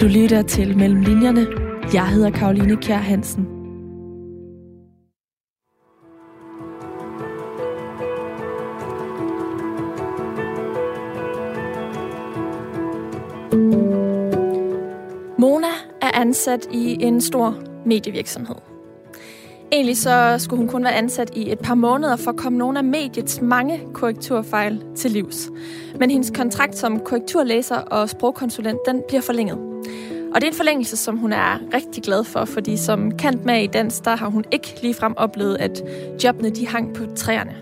[0.00, 1.46] Du lytter til Mellem Linjerne.
[1.94, 3.42] Jeg hedder Karoline Kjær Hansen.
[15.38, 15.66] Mona
[16.02, 17.54] er ansat i en stor
[17.86, 18.56] medievirksomhed.
[19.72, 22.78] Egentlig så skulle hun kun være ansat i et par måneder for at komme nogle
[22.78, 25.50] af mediets mange korrekturfejl til livs.
[25.98, 29.69] Men hendes kontrakt som korrekturlæser og sprogkonsulent, den bliver forlænget.
[30.34, 33.62] Og det er en forlængelse, som hun er rigtig glad for, fordi som kendt med
[33.62, 35.82] i dans, der har hun ikke ligefrem oplevet, at
[36.24, 37.56] jobbene de hang på træerne.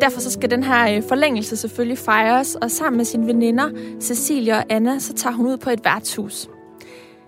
[0.00, 3.70] Derfor så skal den her øh, forlængelse selvfølgelig fejres, og sammen med sine veninder,
[4.00, 6.48] Cecilia og Anna, så tager hun ud på et værtshus.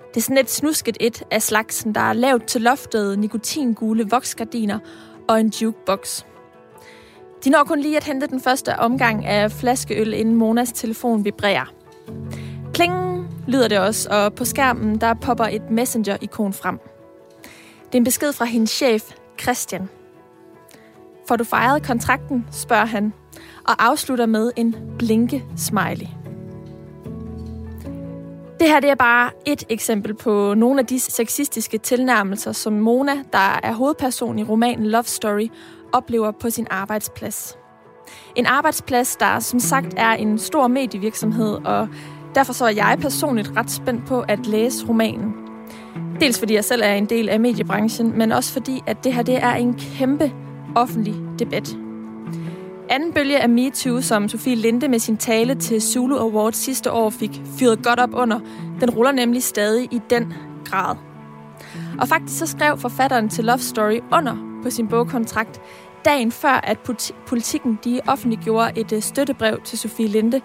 [0.08, 4.78] Det er sådan et snusket et af slagsen, der er lavt til loftet, nikotingule voksgardiner
[5.28, 6.24] og en jukebox.
[7.44, 11.72] De når kun lige at hente den første omgang af flaskeøl, inden Monas telefon vibrerer.
[12.74, 16.78] Klingen lyder det også, og på skærmen der popper et messenger-ikon frem.
[17.86, 19.88] Det er en besked fra hendes chef, Christian.
[21.28, 23.12] Får du fejret kontrakten, spørger han,
[23.68, 26.06] og afslutter med en blinke smiley.
[28.60, 33.12] Det her det er bare et eksempel på nogle af de sexistiske tilnærmelser, som Mona,
[33.32, 35.48] der er hovedperson i romanen Love Story,
[35.92, 37.58] oplever på sin arbejdsplads.
[38.36, 41.88] En arbejdsplads, der som sagt er en stor medievirksomhed, og
[42.34, 45.34] derfor så er jeg personligt ret spændt på at læse romanen.
[46.20, 49.22] Dels fordi jeg selv er en del af mediebranchen, men også fordi, at det her
[49.22, 50.32] det er en kæmpe
[50.74, 51.76] offentlig debat.
[52.88, 57.10] Anden bølge af MeToo, som Sofie Linde med sin tale til Zulu Awards sidste år
[57.10, 58.40] fik fyret godt op under,
[58.80, 60.96] den ruller nemlig stadig i den grad.
[62.00, 65.60] Og faktisk så skrev forfatteren til Love Story under på sin bogkontrakt,
[66.04, 66.78] dagen før, at
[67.26, 70.40] politikken de offentliggjorde et øh, støttebrev til Sofie Linde.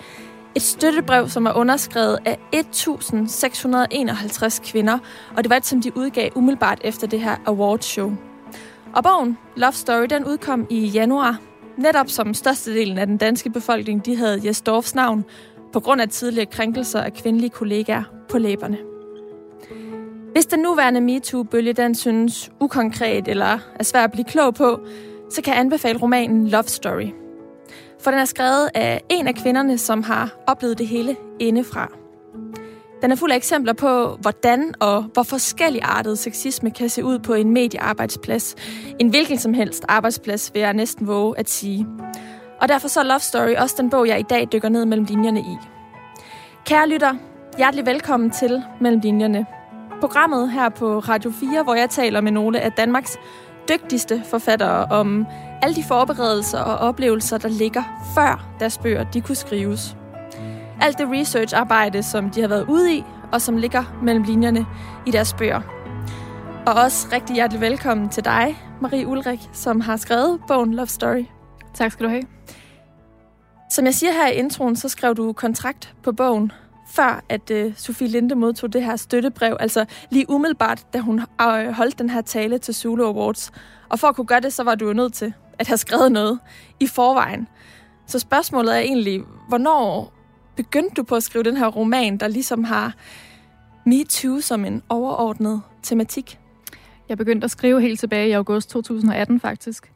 [0.58, 4.98] Et støttebrev, som er underskrevet af 1.651 kvinder,
[5.36, 8.14] og det var et, som de udgav umiddelbart efter det her awardshow.
[8.96, 11.40] Og bogen Love Story, den udkom i januar
[11.78, 15.26] Netop som størstedelen af den danske befolkning, de havde Jes Dorfs navn
[15.74, 18.78] på grund af tidligere krænkelser af kvindelige kollegaer på læberne.
[20.32, 24.80] Hvis den nuværende MeToo-bølge den synes ukonkret eller er svær at blive klog på,
[25.32, 27.27] så kan jeg anbefale romanen Love Story.
[28.08, 31.92] For den er skrevet af en af kvinderne, som har oplevet det hele indefra.
[33.02, 37.34] Den er fuld af eksempler på, hvordan og hvor forskelligartet sexisme kan se ud på
[37.34, 38.56] en mediearbejdsplads.
[39.00, 41.88] En hvilken som helst arbejdsplads, vil jeg næsten våge at sige.
[42.62, 45.06] Og derfor så er Love Story også den bog, jeg i dag dykker ned mellem
[45.06, 45.58] linjerne i.
[46.66, 47.14] Kære lytter,
[47.58, 49.46] hjertelig velkommen til Mellem Linjerne.
[50.00, 53.18] Programmet her på Radio 4, hvor jeg taler med nogle af Danmarks
[53.70, 55.26] dygtigste forfattere om
[55.62, 57.84] alle de forberedelser og oplevelser, der ligger
[58.16, 59.98] før deres bøger de kunne skrives.
[60.82, 64.66] Alt det research-arbejde, som de har været ude i, og som ligger mellem linjerne
[65.06, 65.62] i deres bøger.
[66.68, 71.26] Og også rigtig hjertelig velkommen til dig, Marie Ulrik, som har skrevet bogen Love Story.
[71.74, 72.24] Tak skal du have.
[73.72, 76.52] Som jeg siger her i introen, så skrev du kontrakt på bogen,
[76.88, 81.72] før at øh, Sofie Linde modtog det her støttebrev, altså lige umiddelbart, da hun øh,
[81.72, 83.52] holdt den her tale til Zulu Awards.
[83.90, 86.12] Og for at kunne gøre det, så var du jo nødt til at have skrevet
[86.12, 86.40] noget
[86.80, 87.48] i forvejen.
[88.06, 90.14] Så spørgsmålet er egentlig, hvornår
[90.56, 92.94] begyndte du på at skrive den her roman, der ligesom har
[93.86, 96.40] MeToo som en overordnet tematik?
[97.10, 99.92] Jeg begyndte at skrive helt tilbage i august 2018 faktisk.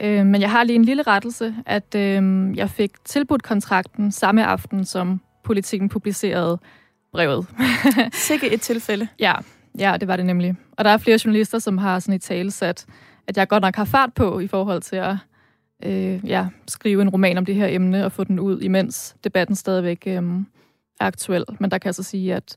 [0.00, 4.46] Øh, men jeg har lige en lille rettelse, at øh, jeg fik tilbudt kontrakten samme
[4.46, 6.58] aften, som politikken publicerede
[7.12, 7.46] brevet.
[8.28, 9.08] Sikke et tilfælde.
[9.18, 9.34] Ja,
[9.78, 10.56] ja, det var det nemlig.
[10.76, 12.86] Og der er flere journalister, som har sådan et tale sat,
[13.26, 15.16] at jeg godt nok har fart på i forhold til at
[15.84, 19.56] øh, ja, skrive en roman om det her emne og få den ud, imens debatten
[19.56, 20.14] stadigvæk øh,
[21.00, 21.44] er aktuel.
[21.60, 22.56] Men der kan jeg så sige, at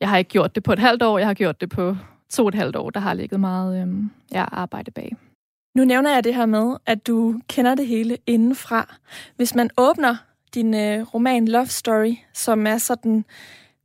[0.00, 1.96] jeg har ikke gjort det på et halvt år, jeg har gjort det på
[2.30, 2.90] to og et halvt år.
[2.90, 5.16] Der har ligget meget øh, ja, arbejde bag.
[5.76, 8.94] Nu nævner jeg det her med, at du kender det hele indenfra.
[9.36, 10.16] Hvis man åbner
[10.56, 13.24] din øh, roman Love Story, som er sådan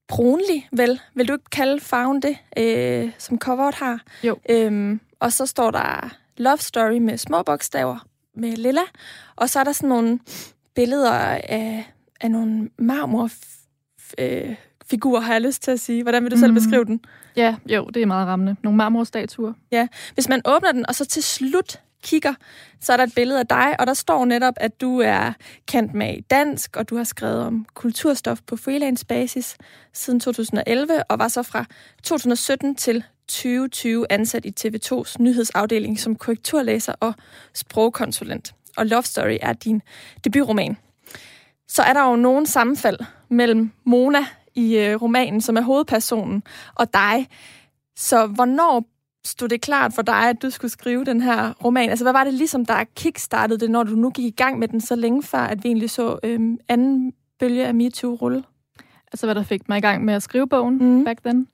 [0.07, 1.01] brunlig, vel?
[1.15, 4.01] Vil du ikke kalde farven det, øh, som coveret har?
[4.23, 4.37] Jo.
[4.49, 8.81] Øhm, og så står der Love Story med små bogstaver med lilla.
[9.35, 10.19] Og så er der sådan nogle
[10.75, 16.03] billeder af, af nogle marmorfigurer, øh, har jeg lyst til at sige.
[16.03, 16.39] Hvordan vil du mm.
[16.39, 17.01] selv beskrive den?
[17.35, 18.55] Ja, jo, det er meget rammende.
[18.63, 19.53] Nogle marmorstatuer.
[19.71, 22.33] Ja, hvis man åbner den, og så til slut kigger,
[22.81, 25.33] så er der et billede af dig, og der står netop, at du er
[25.67, 29.57] kendt med i dansk, og du har skrevet om kulturstof på freelance basis
[29.93, 31.65] siden 2011, og var så fra
[32.03, 37.13] 2017 til 2020 ansat i TV2's nyhedsafdeling som korrekturlæser og
[37.53, 38.53] sprogkonsulent.
[38.77, 39.81] Og Love Story er din
[40.23, 40.77] debutroman.
[41.67, 42.99] Så er der jo nogen sammenfald
[43.29, 44.25] mellem Mona
[44.55, 46.43] i øh, romanen, som er hovedpersonen,
[46.75, 47.27] og dig.
[47.95, 48.85] Så hvornår
[49.25, 51.89] stod det klart for dig, at du skulle skrive den her roman?
[51.89, 54.67] Altså, hvad var det ligesom, der kickstartede det, når du nu gik i gang med
[54.67, 58.43] den så længe før, at vi egentlig så øhm, anden bølge af MeToo rulle?
[59.11, 61.05] Altså, hvad der fik mig i gang med at skrive bogen mm.
[61.05, 61.47] back then?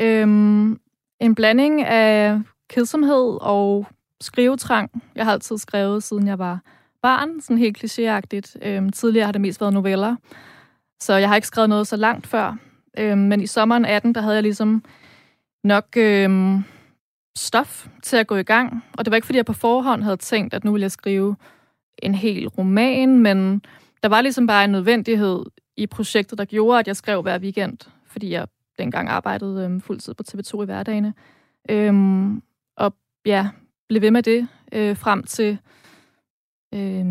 [0.00, 0.80] Øhm,
[1.20, 2.40] en blanding af
[2.70, 3.86] kedsomhed og
[4.20, 5.02] skrivetrang.
[5.14, 6.60] Jeg har altid skrevet, siden jeg var
[7.02, 8.68] barn, sådan helt klichéagtigt.
[8.68, 10.16] Øhm, tidligere har det mest været noveller,
[11.00, 12.56] så jeg har ikke skrevet noget så langt før.
[12.98, 14.84] Øhm, men i sommeren 18, der havde jeg ligesom
[15.64, 16.64] nok øhm,
[17.36, 18.84] stof til at gå i gang.
[18.98, 21.36] Og det var ikke, fordi jeg på forhånd havde tænkt, at nu ville jeg skrive
[21.98, 23.62] en hel roman, men
[24.02, 25.44] der var ligesom bare en nødvendighed
[25.76, 28.46] i projektet, der gjorde, at jeg skrev hver weekend, fordi jeg
[28.78, 31.14] dengang arbejdede øhm, fuldtid på TV2 i hverdagene.
[31.70, 32.42] Øhm,
[32.76, 32.94] og
[33.26, 33.48] ja,
[33.88, 35.58] blev ved med det øh, frem til
[36.74, 37.06] øh,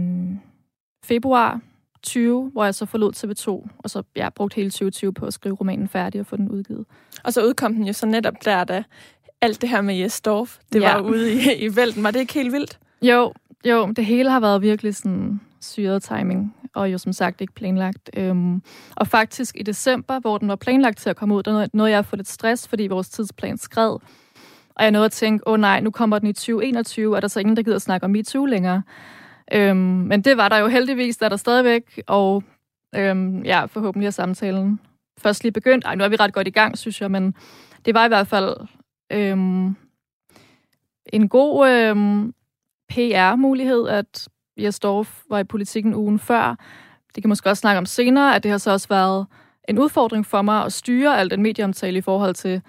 [1.05, 1.61] februar
[2.03, 5.55] 20, hvor jeg så forlod TV2, og så ja, brugte hele 2020 på at skrive
[5.55, 6.85] romanen færdig og få den udgivet.
[7.23, 8.83] Og så udkom den jo så netop der, da
[9.43, 10.93] alt det her med Jes Dorf, det ja.
[10.93, 12.03] var ude i, i vælten.
[12.03, 12.79] Var det ikke helt vildt?
[13.01, 13.33] Jo,
[13.65, 18.09] jo, det hele har været virkelig sådan syret timing, og jo som sagt ikke planlagt.
[18.17, 18.61] Øhm,
[18.95, 21.99] og faktisk i december, hvor den var planlagt til at komme ud, der nåede jeg
[21.99, 23.97] at få lidt stress, fordi vores tidsplan skred.
[24.75, 27.25] Og jeg nåede at tænke, åh oh, nej, nu kommer den i 2021, og der
[27.25, 28.83] er så ingen, der gider at snakke om MeToo længere.
[29.53, 32.43] Øhm, men det var der jo heldigvis, der er der stadigvæk, og
[32.95, 34.79] øhm, ja, forhåbentlig er samtalen
[35.17, 35.85] først lige begyndt.
[35.85, 37.35] Ej, nu er vi ret godt i gang, synes jeg, men
[37.85, 38.55] det var i hvert fald
[39.13, 39.75] øhm,
[41.05, 42.33] en god øhm,
[42.89, 44.27] PR-mulighed, at
[44.57, 46.55] Jes Dorf var i politikken ugen før.
[47.15, 49.25] Det kan måske også snakke om senere, at det har så også været
[49.69, 52.61] en udfordring for mig at styre alt den medieomtale i forhold til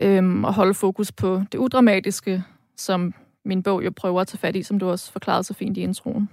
[0.00, 2.44] øhm, at holde fokus på det udramatiske,
[2.76, 3.14] som
[3.44, 5.80] min bog jo prøver at tage fat i, som du også forklarede så fint i
[5.80, 6.28] introen.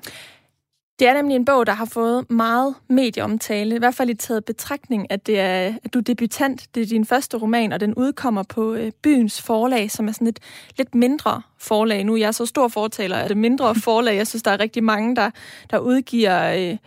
[1.01, 4.45] Det er nemlig en bog, der har fået meget medieomtale, i hvert fald i taget
[4.45, 6.75] betragtning, at, det er, at du er debutant.
[6.75, 10.27] Det er din første roman, og den udkommer på øh, Byens Forlag, som er sådan
[10.27, 10.39] et
[10.77, 12.03] lidt mindre forlag.
[12.03, 14.15] Nu er jeg så stor fortaler af det mindre forlag.
[14.15, 15.30] Jeg synes, der er rigtig mange, der,
[15.69, 16.77] der udgiver øh,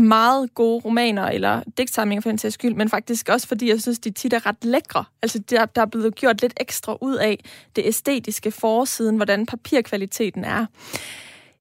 [0.00, 3.98] meget gode romaner, eller digtsamlinger for den sags skyld, men faktisk også fordi, jeg synes,
[3.98, 5.04] de tit er ret lækre.
[5.22, 7.38] Altså, der, der er blevet gjort lidt ekstra ud af
[7.76, 10.66] det æstetiske forsiden, hvordan papirkvaliteten er.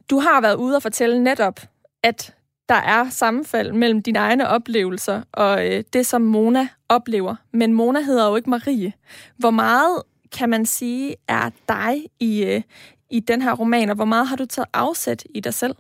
[0.10, 1.60] Du har været ude og fortælle netop,
[2.04, 2.36] at
[2.70, 7.36] der er sammenfald mellem dine egne oplevelser og øh, det, som Mona oplever.
[7.54, 8.94] Men Mona hedder jo ikke Marie.
[9.38, 10.02] Hvor meget,
[10.32, 12.62] kan man sige, er dig i, øh,
[13.10, 15.76] i den her roman, og hvor meget har du taget afsæt i dig selv?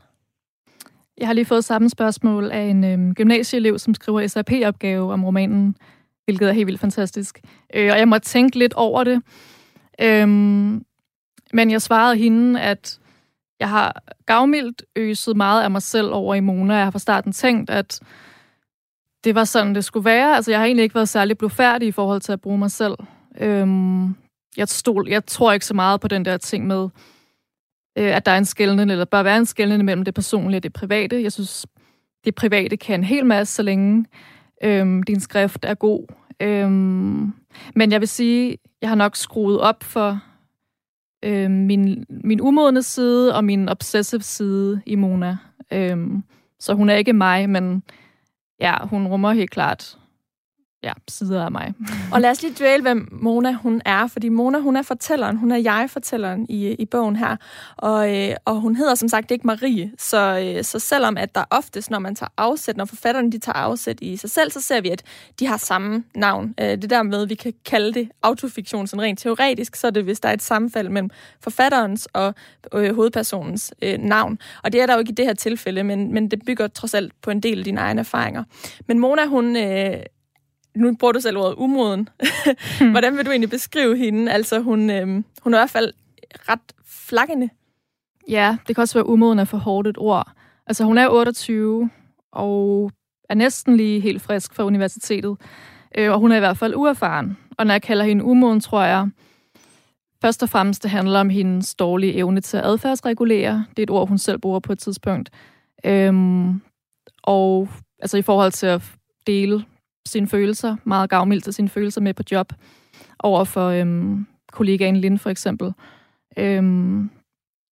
[1.18, 5.76] Jeg har lige fået samme spørgsmål af en øh, gymnasieelev, som skriver SAP-opgave om romanen,
[6.26, 7.42] hvilket er helt vildt fantastisk.
[7.74, 9.22] Øh, og jeg må tænke lidt over det.
[10.02, 10.28] Øh,
[11.54, 13.00] men jeg svarede hende, at
[13.60, 16.76] jeg har gavmildt øset meget af mig selv over i Mona.
[16.76, 18.00] Jeg har fra starten tænkt, at
[19.24, 20.36] det var sådan, det skulle være.
[20.36, 22.96] Altså, jeg har egentlig ikke været særlig blufærdig i forhold til at bruge mig selv.
[23.38, 24.16] Øhm,
[24.58, 26.90] jeg, stol, jeg tror ikke så meget på den der ting med,
[27.98, 30.64] øh, at der er en skældende, eller bør være en skældende mellem det personlige og
[30.64, 31.24] det private.
[31.24, 31.66] Jeg synes,
[32.26, 34.06] det private kan en hel masse, så længe
[34.64, 36.08] øhm, din skrift er god.
[36.40, 37.34] Øhm,
[37.76, 40.20] men jeg vil sige, jeg har nok skruet op for
[41.24, 45.38] øh, min, min umodne side og min obsessive side i Mona.
[45.74, 45.98] Øh,
[46.60, 47.84] så hun er ikke mig, men
[48.60, 49.99] ja, hun rummer helt klart
[50.84, 51.74] ja, sider af mig.
[52.14, 55.52] og lad os lige dvæle, hvem Mona hun er, fordi Mona hun er fortælleren, hun
[55.52, 57.36] er jeg-fortælleren i, i bogen her,
[57.78, 61.44] og, øh, og hun hedder som sagt ikke Marie, så, øh, så selvom at der
[61.50, 64.82] oftest, når man tager afsæt, når forfatterne de tager afsæt i sig selv, så ser
[64.82, 65.04] vi, at
[65.40, 66.54] de har samme navn.
[66.62, 70.04] Øh, det der med, vi kan kalde det autofiktion, sådan rent teoretisk, så er det,
[70.04, 71.10] hvis der er et sammenfald mellem
[71.42, 72.34] forfatterens og
[72.74, 74.40] øh, hovedpersonens øh, navn.
[74.64, 76.94] Og det er der jo ikke i det her tilfælde, men, men det bygger trods
[76.94, 78.44] alt på en del af dine egne erfaringer.
[78.88, 79.56] Men Mona, hun...
[79.56, 79.94] Øh,
[80.76, 82.10] nu bruger du selv ordet umoden.
[82.80, 82.92] Hmm.
[82.92, 84.32] Hvordan vil du egentlig beskrive hende?
[84.32, 85.08] Altså, hun, øh,
[85.42, 85.94] hun er i hvert fald
[86.50, 87.50] ret flakkende.
[88.30, 90.32] Ja, det kan også være umoden at for hårdt et ord.
[90.68, 91.90] Altså, hun er 28
[92.32, 92.92] og
[93.30, 95.38] er næsten lige helt frisk fra universitetet.
[95.98, 97.38] Øh, og hun er i hvert fald uerfaren.
[97.58, 99.10] Og når jeg kalder hende umoden, tror jeg,
[100.22, 103.66] først og fremmest det handler om hendes dårlige evne til at adfærdsregulere.
[103.70, 105.30] Det er et ord, hun selv bruger på et tidspunkt.
[105.86, 106.62] Øhm,
[107.24, 108.82] og altså i forhold til at
[109.28, 109.66] dele
[110.10, 112.54] sine følelser, meget gavmildt til sine følelser med på job,
[113.20, 115.74] over for øhm, kollegaen Lind for eksempel.
[116.38, 117.10] Øhm,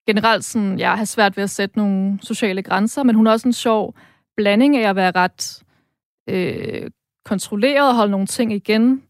[0.08, 3.48] generelt sådan, jeg har svært ved at sætte nogle sociale grænser, men hun er også
[3.48, 3.96] en sjov
[4.38, 5.64] blanding af at være ret
[6.30, 6.90] øh,
[7.26, 9.04] kontrolleret og holde nogle ting igen,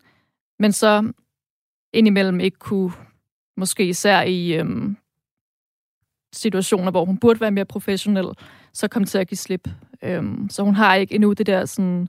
[0.59, 1.11] men så
[1.93, 2.91] indimellem ikke kunne,
[3.57, 4.97] måske især i øhm,
[6.33, 8.25] situationer, hvor hun burde være mere professionel,
[8.73, 9.69] så komme til at give slip.
[10.01, 12.07] Øhm, så hun har ikke endnu det der sådan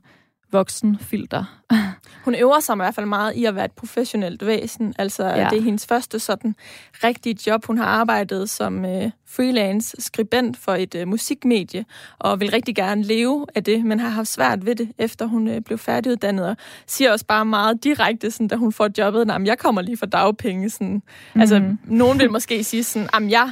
[0.51, 1.43] voksenfilter.
[2.25, 4.93] Hun øver sig i hvert fald meget i at være et professionelt væsen.
[4.99, 5.49] Altså, ja.
[5.49, 6.55] det er hendes første sådan
[7.03, 7.65] rigtige job.
[7.65, 11.85] Hun har arbejdet som øh, freelance skribent for et øh, musikmedie,
[12.19, 15.47] og vil rigtig gerne leve af det, men har haft svært ved det, efter hun
[15.47, 19.47] øh, blev færdiguddannet, og siger også bare meget direkte, sådan, da hun får jobbet, at
[19.47, 20.69] jeg kommer lige for dagpenge.
[20.69, 21.01] Sådan.
[21.33, 21.41] Mm.
[21.41, 21.79] Altså, mhm.
[21.85, 23.51] nogen vil måske sige sådan, at jeg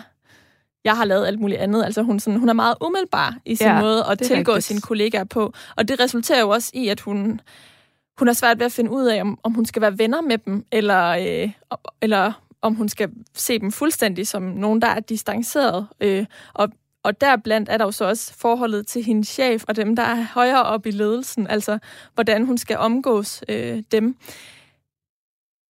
[0.87, 1.83] jeg har lavet alt muligt andet.
[1.83, 4.65] Altså hun, sådan, hun er meget umiddelbar i sin ja, måde at tilgå rigtigt.
[4.65, 5.53] sine kollegaer på.
[5.75, 7.41] Og det resulterer jo også i, at hun,
[8.17, 10.37] hun har svært ved at finde ud af, om, om hun skal være venner med
[10.37, 11.51] dem, eller, øh,
[12.01, 15.87] eller om hun skal se dem fuldstændig som nogen, der er distanceret.
[15.99, 16.69] Øh, og,
[17.03, 20.27] og deriblandt er der jo så også forholdet til hendes chef og dem, der er
[20.33, 21.79] højere op i ledelsen, altså
[22.13, 24.15] hvordan hun skal omgås øh, dem.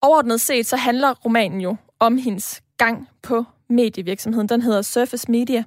[0.01, 4.49] Overordnet set, så handler romanen jo om hendes gang på medievirksomheden.
[4.49, 5.63] Den hedder Surface Media,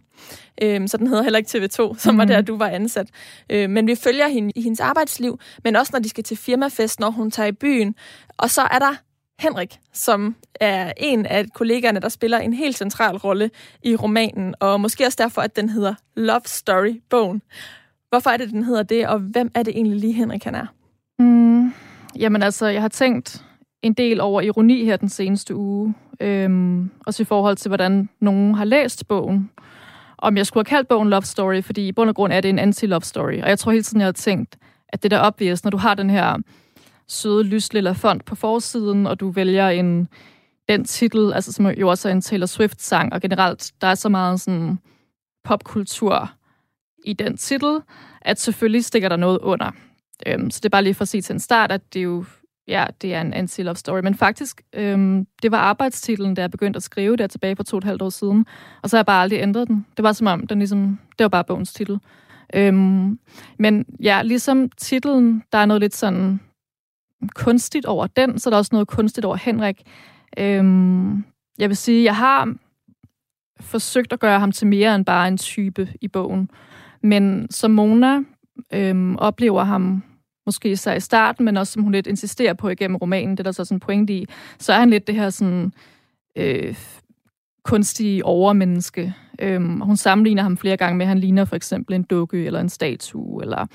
[0.62, 2.18] øhm, så den hedder heller ikke TV2, som mm.
[2.18, 2.32] var mhm.
[2.32, 3.08] der, du var ansat.
[3.50, 7.00] Øh, men vi følger hende i hendes arbejdsliv, men også når de skal til firmafest,
[7.00, 7.94] når hun tager i byen.
[8.38, 8.94] Og så er der
[9.40, 13.50] Henrik, som er en af kollegaerne, der spiller en helt central rolle
[13.82, 17.42] i romanen, og måske også derfor, at den hedder Love Story-bogen.
[18.08, 20.66] Hvorfor er det, den hedder det, og hvem er det egentlig lige, Henrik han er?
[21.18, 21.72] Mm,
[22.16, 23.44] jamen altså, jeg har tænkt
[23.82, 28.54] en del over ironi her den seneste uge, øhm, også i forhold til, hvordan nogen
[28.54, 29.50] har læst bogen.
[30.18, 32.48] Om jeg skulle have kaldt bogen Love Story, fordi i bund og grund er det
[32.48, 33.42] en anti-love story.
[33.42, 34.56] Og jeg tror hele tiden, jeg har tænkt,
[34.88, 36.36] at det der obvious, når du har den her
[37.08, 40.08] søde, lyslilla font på forsiden, og du vælger en
[40.68, 44.08] den titel, altså som jo også er en Taylor Swift-sang, og generelt, der er så
[44.08, 44.78] meget sådan
[45.44, 46.30] popkultur
[47.04, 47.78] i den titel,
[48.22, 49.70] at selvfølgelig stikker der noget under.
[50.26, 52.04] Øhm, så det er bare lige for at sige til en start, at det er
[52.04, 52.24] jo
[52.70, 54.00] ja, det er en anti-love story.
[54.00, 57.76] Men faktisk, øhm, det var arbejdstitlen, da jeg begyndte at skrive der tilbage for to
[57.76, 58.46] og et halvt år siden.
[58.82, 59.86] Og så har jeg bare aldrig ændret den.
[59.96, 61.98] Det var som om, den ligesom, det var bare bogens titel.
[62.54, 63.18] Øhm,
[63.58, 66.40] men ja, ligesom titlen, der er noget lidt sådan
[67.34, 69.82] kunstigt over den, så er der også noget kunstigt over Henrik.
[70.38, 71.24] Øhm,
[71.58, 72.54] jeg vil sige, jeg har
[73.60, 76.50] forsøgt at gøre ham til mere end bare en type i bogen.
[77.02, 78.20] Men som Mona
[78.72, 80.02] øhm, oplever ham
[80.46, 83.44] måske især i starten, men også som hun lidt insisterer på igennem romanen, det er
[83.44, 84.26] der så sådan en pointe i,
[84.58, 85.72] så er han lidt det her sådan
[86.36, 86.74] øh,
[87.64, 89.14] kunstige overmenneske.
[89.38, 92.60] Øhm, hun sammenligner ham flere gange med, at han ligner for eksempel en dukke, eller
[92.60, 93.66] en statue, eller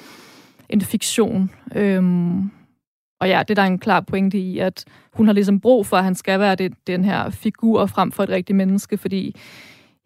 [0.70, 1.52] en fiktion.
[1.76, 2.52] Øhm,
[3.20, 5.98] og ja, det er der en klar pointe i, at hun har ligesom brug for,
[5.98, 9.36] at han skal være det, den her figur frem for et rigtigt menneske, fordi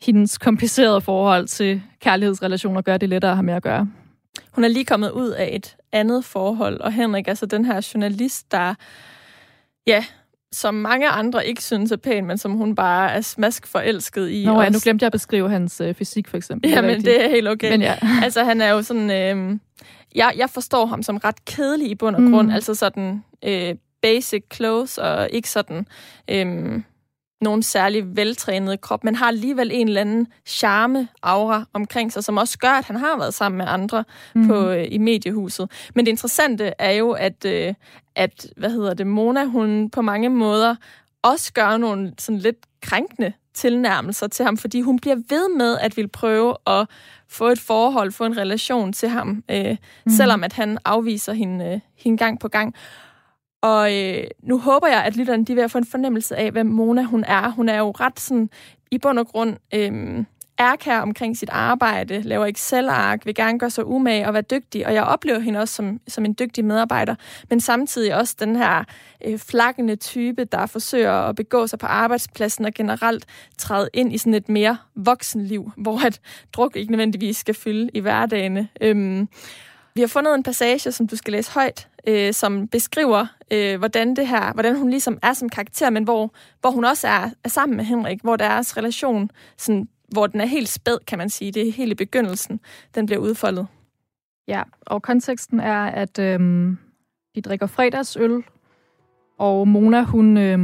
[0.01, 3.87] hendes komplicerede forhold til kærlighedsrelationer gør det lettere at have med at gøre.
[4.51, 8.51] Hun er lige kommet ud af et andet forhold, og Henrik, altså den her journalist,
[8.51, 8.73] der,
[9.87, 10.05] ja,
[10.51, 14.45] som mange andre ikke synes er pæn, men som hun bare er smask forelsket i.
[14.45, 16.71] Nå ja, nu glemte jeg at beskrive hans øh, fysik, for eksempel.
[16.71, 17.71] Ja, men det er helt okay.
[17.71, 17.97] Men ja.
[18.23, 19.11] altså, han er jo sådan...
[19.11, 19.59] Øh,
[20.15, 22.47] jeg, jeg forstår ham som ret kedelig i bund og grund.
[22.47, 22.53] Mm.
[22.53, 25.87] Altså sådan øh, basic clothes, og ikke sådan...
[26.29, 26.81] Øh,
[27.41, 32.37] nogen særlig veltrænet krop, men har alligevel en eller anden charme, aura omkring sig, som
[32.37, 34.03] også gør, at han har været sammen med andre
[34.35, 34.47] mm.
[34.47, 35.71] på, øh, i mediehuset.
[35.95, 37.73] Men det interessante er jo, at, øh,
[38.15, 40.75] at hvad hedder det, Mona, hun på mange måder
[41.21, 45.97] også gør nogle sådan lidt krænkende tilnærmelser til ham, fordi hun bliver ved med at
[45.97, 46.87] vil prøve at
[47.29, 50.11] få et forhold, få en relation til ham, øh, mm.
[50.11, 52.75] selvom at han afviser hende, øh, hende gang på gang.
[53.61, 57.03] Og øh, nu håber jeg, at lytterne de vil få en fornemmelse af, hvem Mona
[57.03, 57.49] hun er.
[57.49, 58.49] Hun er jo ret sådan,
[58.91, 60.23] i bund og grund øh,
[60.59, 64.87] ærkær omkring sit arbejde, laver Excel-ark, vil gerne gøre sig umage og være dygtig.
[64.87, 67.15] Og jeg oplever hende også som, som en dygtig medarbejder,
[67.49, 68.83] men samtidig også den her
[69.25, 73.25] øh, flakkende type, der forsøger at begå sig på arbejdspladsen og generelt
[73.57, 76.19] træde ind i sådan et mere voksenliv, hvor at
[76.53, 78.69] druk ikke nødvendigvis skal fylde i hverdagen.
[78.81, 79.27] Øhm,
[79.95, 84.15] vi har fundet en passage, som du skal læse højt, øh, som beskriver, øh, hvordan
[84.15, 87.49] det her, hvordan hun ligesom er som karakter, men hvor, hvor hun også er, er
[87.49, 91.51] sammen med Henrik, hvor deres relation, sådan, hvor den er helt spæd, kan man sige,
[91.51, 92.59] det er helt i begyndelsen,
[92.95, 93.67] den bliver udfoldet.
[94.47, 96.39] Ja, og konteksten er, at øh,
[97.35, 98.43] de drikker fredagsøl,
[99.39, 100.59] og Mona, hun øh,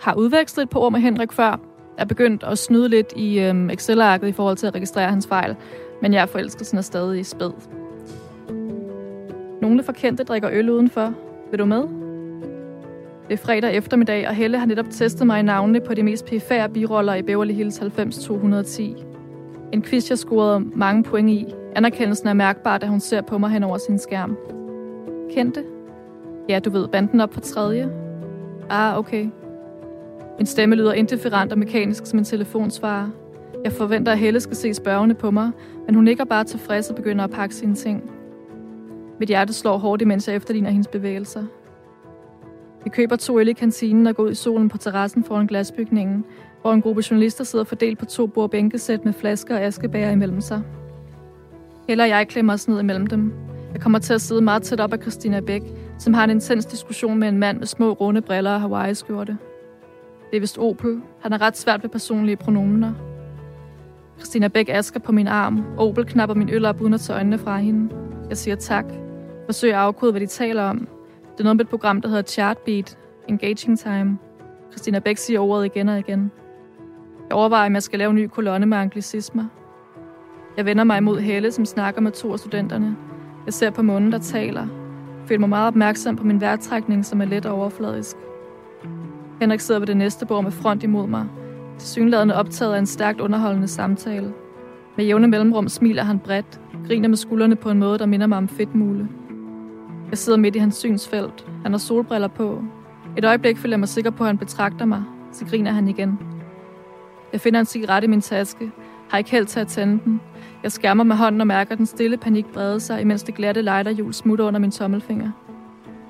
[0.00, 1.60] har udvekslet et par ord med Henrik før,
[1.98, 5.56] er begyndt at snyde lidt i øh, Excel-arket i forhold til at registrere hans fejl,
[6.02, 7.81] men jeg er forelskelsen er stadig spæd.
[9.62, 11.14] Nogle fra kendte drikker øl udenfor.
[11.50, 11.82] Vil du med?
[13.28, 16.26] Det er fredag eftermiddag, og Helle har netop testet mig i navnene på de mest
[16.26, 18.96] pæfære biroller i Beverly Hills 90210.
[19.72, 21.54] En quiz, jeg scorede mange point i.
[21.76, 24.36] Anerkendelsen er mærkbar, da hun ser på mig hen over sin skærm.
[25.34, 25.64] Kendte?
[26.48, 27.90] Ja, du ved, banden op på tredje.
[28.70, 29.28] Ah, okay.
[30.38, 33.08] Min stemme lyder indifferent og mekanisk som en telefonsvarer.
[33.64, 35.50] Jeg forventer, at Helle skal se spørgende på mig,
[35.86, 38.21] men hun ligger bare tilfreds og begynder at pakke sine ting.
[39.22, 41.44] Mit hjerte slår hårdt, imens jeg efterligner hendes bevægelser.
[42.84, 46.24] Vi køber to øl i kantinen og går ud i solen på terrassen foran glasbygningen,
[46.62, 50.62] hvor en gruppe journalister sidder fordelt på to bordbænkesæt med flasker og askebæger imellem sig.
[51.88, 53.32] Heller jeg klemmer os ned imellem dem.
[53.72, 55.62] Jeg kommer til at sidde meget tæt op af Christina Bæk,
[55.98, 59.36] som har en intens diskussion med en mand med små runde briller og Hawaii-skjorte.
[60.30, 61.00] Det er vist Opel.
[61.20, 62.92] Han er ret svært ved personlige pronomener.
[64.18, 65.64] Christina Bæk asker på min arm.
[65.78, 67.94] Opel knapper min øl op uden at tage øjnene fra hende.
[68.28, 68.84] Jeg siger tak
[69.46, 70.78] forsøge at afkode, hvad de taler om.
[71.32, 72.98] Det er noget med et program, der hedder Chartbeat.
[73.28, 74.18] Engaging Time.
[74.70, 76.30] Christina Bæk siger ordet igen og igen.
[77.28, 79.44] Jeg overvejer, om jeg skal lave en ny kolonne med anglicismer.
[80.56, 82.96] Jeg vender mig imod Helle, som snakker med to af studenterne.
[83.46, 84.60] Jeg ser på munden, der taler.
[85.20, 88.16] Jeg føler mig meget opmærksom på min vejrtrækning, som er let overfladisk.
[89.40, 91.26] Henrik sidder ved det næste bord med front imod mig.
[91.78, 94.32] Til synlædende optaget af en stærkt underholdende samtale.
[94.96, 98.38] Med jævne mellemrum smiler han bredt, griner med skuldrene på en måde, der minder mig
[98.38, 99.08] om fedtmule.
[100.12, 101.46] Jeg sidder midt i hans synsfelt.
[101.62, 102.62] Han har solbriller på.
[103.18, 105.02] Et øjeblik føler jeg mig sikker på, at han betragter mig.
[105.32, 106.18] Så griner han igen.
[107.32, 108.70] Jeg finder en cigaret i min taske.
[109.10, 110.20] Har ikke held til at tænde den.
[110.62, 114.12] Jeg skærmer med hånden og mærker den stille panik brede sig, imens det glatte lighterhjul
[114.12, 115.30] smutter under min tommelfinger.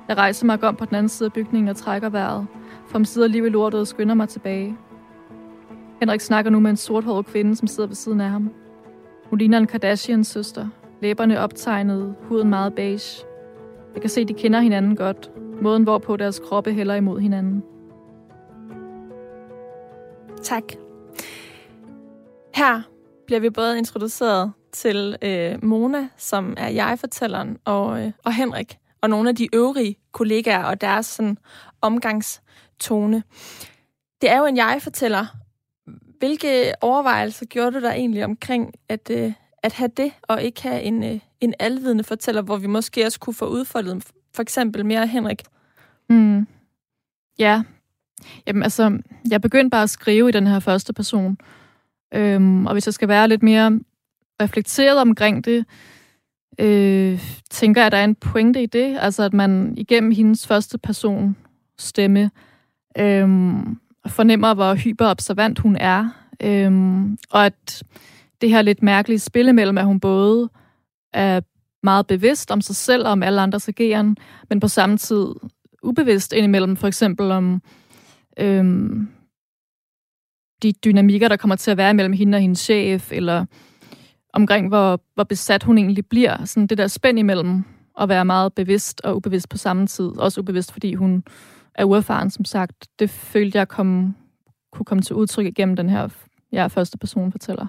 [0.08, 2.46] Jeg rejser mig om på den anden side af bygningen og trækker vejret.
[2.88, 4.76] For om sidder liv i lortet og skynder mig tilbage.
[6.00, 8.50] Henrik snakker nu med en sorthåret kvinde, som sidder ved siden af ham.
[9.30, 10.68] Hun ligner en Kardashians søster.
[11.02, 13.31] Læberne optegnet, huden meget beige.
[13.94, 15.30] Jeg kan se, at de kender hinanden godt.
[15.62, 17.62] Måden, hvorpå deres kroppe hælder imod hinanden.
[20.42, 20.62] Tak.
[22.54, 22.82] Her
[23.26, 29.10] bliver vi både introduceret til øh, Mona, som er jeg-fortælleren, og, øh, og Henrik, og
[29.10, 31.38] nogle af de øvrige kollegaer og deres sådan,
[31.80, 33.22] omgangstone.
[34.20, 35.26] Det er jo en jeg-fortæller.
[36.18, 39.32] Hvilke overvejelser gjorde du der egentlig omkring at, øh,
[39.62, 43.20] at have det, og ikke have en, øh, en alvidende fortæller, hvor vi måske også
[43.20, 44.04] kunne få udfoldet
[44.34, 45.42] for eksempel mere Henrik?
[46.10, 46.46] Mm.
[47.38, 47.62] Ja.
[48.46, 48.98] Jamen altså,
[49.30, 51.38] jeg begyndte bare at skrive i den her første person.
[52.14, 53.80] Øhm, og hvis jeg skal være lidt mere
[54.42, 55.64] reflekteret omkring det,
[56.58, 57.20] øh,
[57.50, 58.98] tænker jeg, at der er en pointe i det.
[59.00, 61.36] Altså, at man igennem hendes første person
[61.78, 62.30] stemme
[62.98, 63.28] øh,
[64.06, 66.08] fornemmer, hvor hyperobservant hun er.
[66.40, 66.72] Øh,
[67.30, 67.82] og at
[68.42, 70.50] det her lidt mærkelige spil mellem, at hun både
[71.12, 71.40] er
[71.82, 74.16] meget bevidst om sig selv og om alle andres ageren,
[74.48, 75.26] men på samme tid
[75.82, 77.62] ubevidst indimellem, for eksempel om
[78.38, 79.08] øhm,
[80.62, 83.44] de dynamikker, der kommer til at være mellem hende og hendes chef, eller
[84.32, 86.44] omkring, hvor, hvor besat hun egentlig bliver.
[86.44, 87.64] Sådan det der spænd imellem
[88.00, 90.18] at være meget bevidst og ubevidst på samme tid.
[90.18, 91.24] Også ubevidst, fordi hun
[91.74, 92.88] er uerfaren, som sagt.
[92.98, 94.16] Det følte jeg kom,
[94.72, 96.08] kunne komme til udtryk igennem den her
[96.52, 97.66] ja, første person fortæller.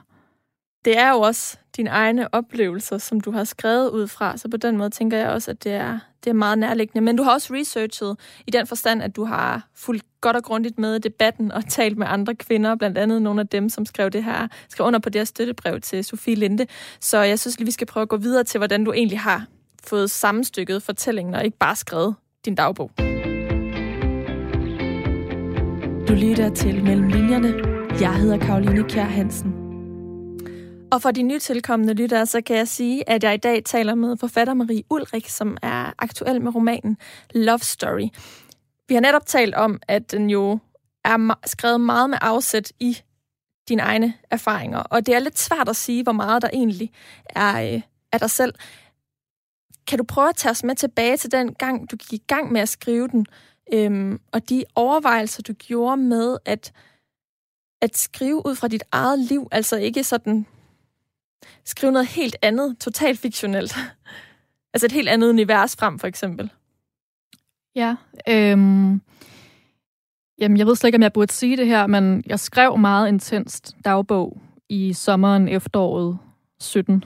[0.85, 4.57] Det er jo også dine egne oplevelser, som du har skrevet ud fra, så på
[4.57, 7.01] den måde tænker jeg også, at det er, det er meget nærliggende.
[7.01, 8.17] Men du har også researchet
[8.47, 12.07] i den forstand, at du har fulgt godt og grundigt med debatten og talt med
[12.09, 15.19] andre kvinder, blandt andet nogle af dem, som skrev det her, skrev under på det
[15.19, 16.65] her støttebrev til Sofie Linde.
[16.99, 19.45] Så jeg synes lige, vi skal prøve at gå videre til, hvordan du egentlig har
[19.83, 22.15] fået sammenstykket fortællingen, og ikke bare skrevet
[22.45, 22.91] din dagbog.
[26.07, 27.53] Du lytter til Mellem Linjerne.
[28.01, 29.62] Jeg hedder Karoline Kjær Hansen.
[30.93, 34.17] Og for de nytilkommende lyttere, så kan jeg sige, at jeg i dag taler med
[34.17, 36.97] forfatter Marie Ulrik, som er aktuel med romanen
[37.33, 38.07] Love Story.
[38.87, 40.59] Vi har netop talt om, at den jo
[41.05, 42.97] er skrevet meget med afsæt i
[43.69, 46.91] dine egne erfaringer, og det er lidt svært at sige, hvor meget der egentlig
[47.29, 48.53] er øh, af dig selv.
[49.87, 52.51] Kan du prøve at tage os med tilbage til den gang, du gik i gang
[52.51, 53.25] med at skrive den,
[53.73, 56.73] øhm, og de overvejelser, du gjorde med at,
[57.81, 60.45] at skrive ud fra dit eget liv, altså ikke sådan
[61.65, 63.75] skrive noget helt andet, totalt fiktionelt.
[64.73, 66.51] altså et helt andet univers frem, for eksempel.
[67.75, 67.95] Ja,
[68.29, 69.01] øhm,
[70.39, 73.07] jamen jeg ved slet ikke, om jeg burde sige det her, men jeg skrev meget
[73.07, 76.17] intenst dagbog i sommeren efteråret
[76.59, 77.03] 17.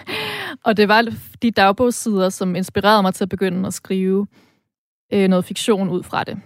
[0.66, 1.06] og det var
[1.42, 4.26] de dagbogssider, som inspirerede mig til at begynde at skrive
[5.12, 6.38] øh, noget fiktion ud fra det.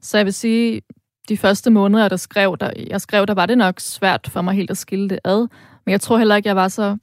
[0.00, 0.82] Så jeg vil sige,
[1.28, 4.54] de første måneder, der skrev, der, jeg skrev, der var det nok svært for mig
[4.54, 5.48] helt at skille det ad.
[5.86, 6.96] Men jeg tror heller ikke, jeg var så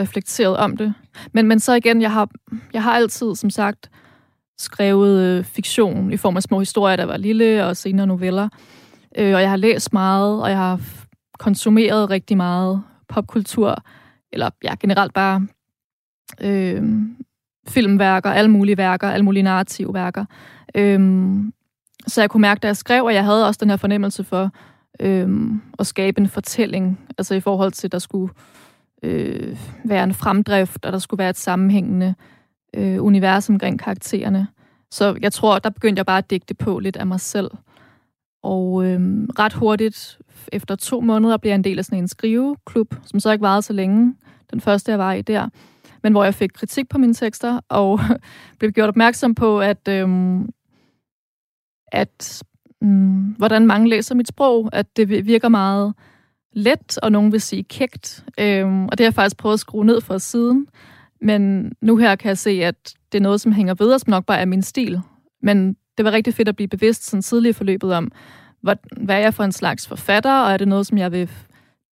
[0.00, 0.94] reflekteret om det.
[1.32, 2.28] Men, men så igen, jeg har,
[2.72, 3.90] jeg har altid, som sagt,
[4.58, 8.48] skrevet øh, fiktion i form af små historier, der var lille, og senere noveller.
[9.18, 10.80] Øh, og jeg har læst meget, og jeg har
[11.38, 13.76] konsumeret rigtig meget popkultur,
[14.32, 15.46] eller ja, generelt bare
[16.40, 16.82] øh,
[17.68, 20.24] filmværker, alle mulige værker, alle mulige narrative værker.
[20.74, 21.00] Øh,
[22.06, 24.50] så jeg kunne mærke, da jeg skrev, og jeg havde også den her fornemmelse for
[25.02, 28.32] øh, at skabe en fortælling, altså i forhold til, at der skulle
[29.02, 32.14] øh, være en fremdrift, og der skulle være et sammenhængende
[32.74, 34.46] øh, univers omkring karaktererne.
[34.90, 37.50] Så jeg tror, der begyndte jeg bare at digte på lidt af mig selv.
[38.42, 39.00] Og øh,
[39.38, 40.18] ret hurtigt,
[40.52, 43.62] efter to måneder, blev jeg en del af sådan en skriveklub, som så ikke varede
[43.62, 44.14] så længe.
[44.50, 45.48] Den første, jeg var i der.
[46.02, 48.00] Men hvor jeg fik kritik på mine tekster, og
[48.58, 50.08] blev gjort opmærksom på, at, øh,
[51.92, 52.42] at
[52.82, 55.94] mm, hvordan mange læser mit sprog, at det virker meget
[56.52, 58.24] let, og nogen vil sige kægt.
[58.38, 60.66] Øhm, og det har jeg faktisk prøvet at skrue ned for siden.
[61.20, 64.26] Men nu her kan jeg se, at det er noget, som hænger ved som nok
[64.26, 65.00] bare er min stil.
[65.42, 68.12] Men det var rigtig fedt at blive bevidst sådan tidligere i forløbet om,
[68.60, 71.30] hvad, hvad er jeg for en slags forfatter, og er det noget, som jeg vil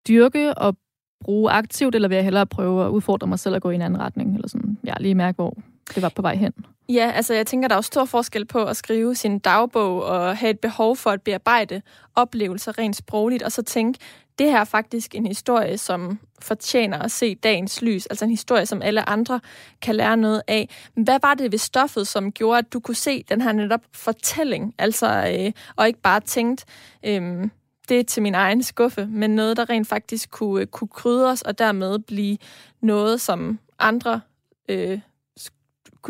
[0.09, 0.77] dyrke og
[1.21, 3.83] bruge aktivt, eller vil jeg hellere prøve at udfordre mig selv at gå i en
[3.83, 5.57] anden retning, eller sådan, ja, lige mærke, hvor
[5.95, 6.53] det var på vej hen.
[6.89, 10.37] Ja, altså jeg tænker, der er jo stor forskel på at skrive sin dagbog og
[10.37, 11.83] have et behov for at bearbejde
[12.15, 13.99] oplevelser rent sprogligt, og så tænke,
[14.39, 18.67] det her er faktisk en historie, som fortjener at se dagens lys, altså en historie,
[18.67, 19.41] som alle andre
[19.83, 20.69] kan lære noget af.
[20.95, 23.81] Men hvad var det ved stoffet, som gjorde, at du kunne se den her netop
[23.93, 26.65] fortælling, altså, øh, og ikke bare tænkt,
[27.07, 27.49] øh,
[27.89, 31.59] det er til min egen skuffe, men noget, der rent faktisk kunne, kunne krydres og
[31.59, 32.39] dermed blive
[32.83, 34.21] noget, som andre,
[34.69, 35.01] øh,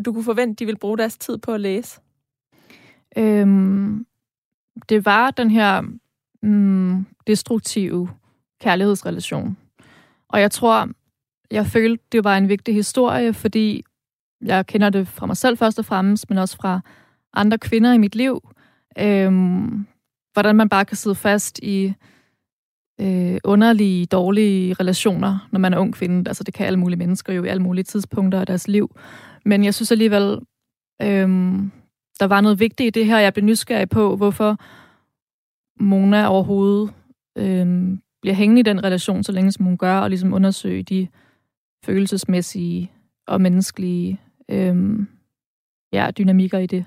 [0.05, 2.01] du kunne forvente, de vil bruge deres tid på at læse?
[3.17, 4.07] Øhm,
[4.89, 5.83] det var den her
[6.43, 8.11] mm, destruktive
[8.61, 9.57] kærlighedsrelation.
[10.29, 10.89] Og jeg tror,
[11.51, 13.85] jeg følte, det var en vigtig historie, fordi
[14.45, 16.81] jeg kender det fra mig selv først og fremmest, men også fra
[17.33, 18.49] andre kvinder i mit liv.
[18.99, 19.87] Øhm,
[20.33, 21.95] hvordan man bare kan sidde fast i
[23.01, 26.31] øh, underlige, dårlige relationer, når man er ung kvinde.
[26.31, 28.97] Altså det kan alle mulige mennesker jo i alle mulige tidspunkter af deres liv.
[29.45, 30.39] Men jeg synes alligevel,
[31.03, 31.71] øhm,
[32.21, 33.19] der var noget vigtigt i det her.
[33.19, 34.57] Jeg blev nysgerrig på, hvorfor
[35.83, 36.93] Mona overhovedet
[37.39, 41.09] øhm, bliver hængende i den relation, så længe som hun gør, og ligesom undersøge de
[41.85, 42.93] følelsesmæssige
[43.27, 45.09] og menneskelige øhm,
[45.93, 46.85] ja, dynamikker i det.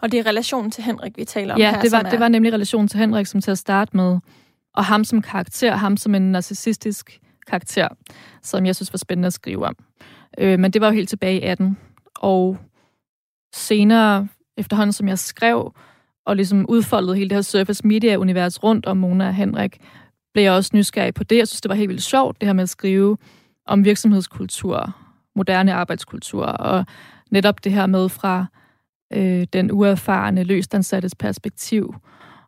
[0.00, 1.80] Og det er relationen til Henrik, vi taler om ja, her.
[1.80, 2.10] det var, er...
[2.10, 4.18] det var nemlig relationen til Henrik, som til at starte med,
[4.74, 7.88] og ham som karakter, ham som en narcissistisk karakter,
[8.42, 9.76] som jeg synes var spændende at skrive om.
[10.38, 11.78] Øh, men det var jo helt tilbage i 18.
[12.18, 12.58] Og
[13.54, 15.74] senere, efterhånden som jeg skrev,
[16.26, 19.78] og ligesom udfoldede hele det her surface media-univers rundt om Mona og Henrik,
[20.32, 21.36] blev jeg også nysgerrig på det.
[21.36, 23.16] Jeg synes, det var helt vildt sjovt, det her med at skrive
[23.66, 24.96] om virksomhedskultur,
[25.36, 26.84] moderne arbejdskultur, og
[27.30, 28.46] netop det her med fra
[29.12, 31.94] øh, den uerfarne løstansattes perspektiv.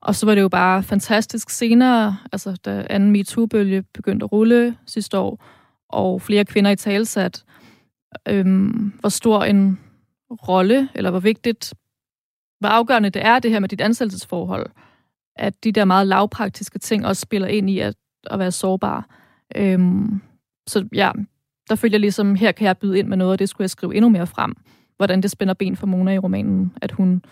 [0.00, 4.76] Og så var det jo bare fantastisk senere, altså da anden MeToo-bølge begyndte at rulle
[4.86, 5.44] sidste år,
[5.88, 7.44] og flere kvinder i talsat,
[8.29, 9.79] øhm, hvor stor en
[10.31, 11.75] rolle, eller hvor vigtigt,
[12.61, 14.70] hvor afgørende det er, det her med dit ansættelsesforhold,
[15.37, 17.94] at de der meget lavpraktiske ting også spiller ind i at,
[18.31, 19.07] at være sårbar.
[19.57, 20.22] Øhm,
[20.66, 21.12] så ja,
[21.68, 23.70] der følger jeg ligesom, her kan jeg byde ind med noget, og det skulle jeg
[23.70, 24.57] skrive endnu mere frem
[25.03, 27.25] hvordan det spænder ben for Mona i romanen, at hun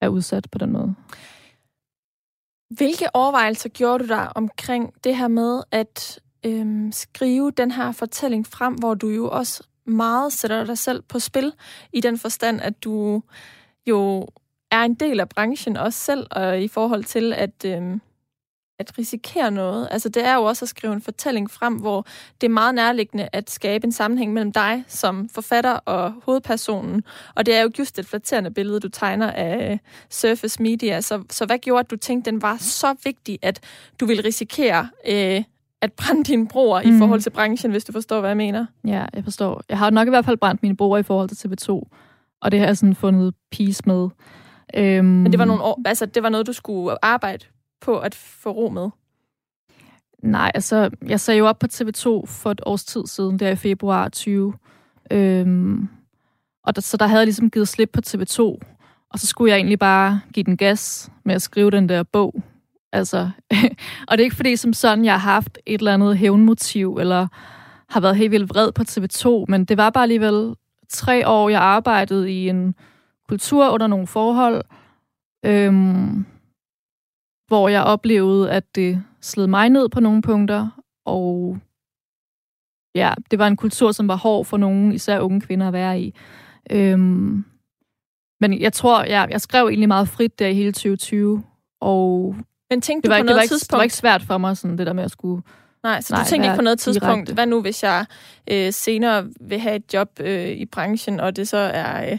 [0.00, 0.94] er udsat på den måde.
[2.76, 8.46] Hvilke overvejelser gjorde du der omkring det her med at øhm, skrive den her fortælling
[8.46, 11.52] frem, hvor du jo også meget sætter dig selv på spil,
[11.92, 13.22] i den forstand, at du
[13.86, 14.28] jo
[14.70, 17.98] er en del af branchen også selv, og i forhold til at øh,
[18.78, 19.88] at risikere noget.
[19.90, 22.06] Altså det er jo også at skrive en fortælling frem, hvor
[22.40, 27.02] det er meget nærliggende at skabe en sammenhæng mellem dig som forfatter og hovedpersonen.
[27.34, 29.78] Og det er jo just et flatterende billede, du tegner af øh,
[30.10, 31.00] Surface Media.
[31.00, 33.60] Så, så hvad gjorde, at du tænkte, den var så vigtig, at
[34.00, 35.44] du ville risikere øh,
[35.82, 36.96] at brænde dine broer mm.
[36.96, 38.66] i forhold til branchen, hvis du forstår, hvad jeg mener?
[38.84, 39.62] Ja, jeg forstår.
[39.68, 41.82] Jeg har nok i hvert fald brændt mine broer i forhold til TV2.
[42.40, 44.08] Og det har jeg sådan fundet peace med.
[44.74, 47.44] Øhm, Men det var, nogle år, altså, det var noget, du skulle arbejde
[47.80, 48.88] på at få ro med?
[50.22, 53.56] Nej, altså, jeg sagde jo op på TV2 for et års tid siden, der i
[53.56, 54.54] februar 20.
[55.10, 55.88] Øhm,
[56.64, 58.40] og der, så der havde jeg ligesom givet slip på TV2,
[59.10, 62.42] og så skulle jeg egentlig bare give den gas med at skrive den der bog.
[62.92, 63.30] Altså,
[64.08, 67.26] og det er ikke fordi, som sådan, jeg har haft et eller andet hævnmotiv, eller
[67.88, 70.54] har været helt vildt vred på TV2, men det var bare alligevel
[70.88, 72.74] tre år, jeg arbejdede i en
[73.28, 74.64] kultur under nogle forhold,
[75.44, 76.26] øhm,
[77.46, 81.58] hvor jeg oplevede, at det sled mig ned på nogle punkter, og
[82.94, 86.00] ja, det var en kultur, som var hård for nogen, især unge kvinder at være
[86.00, 86.14] i.
[86.70, 87.44] Øhm,
[88.40, 91.42] men jeg tror, jeg, jeg skrev egentlig meget frit der i hele 2020,
[91.80, 92.36] og
[92.70, 93.70] men tænkte det var, du på ikke, noget det var ikke, tidspunkt?
[93.70, 95.42] Det var ikke svært for mig, sådan det der med at skulle...
[95.82, 97.34] Nej, så nej, du tænkte ikke på noget tidspunkt, direkte.
[97.34, 98.06] hvad nu hvis jeg
[98.50, 102.18] øh, senere vil have et job øh, i branchen, og det så er øh,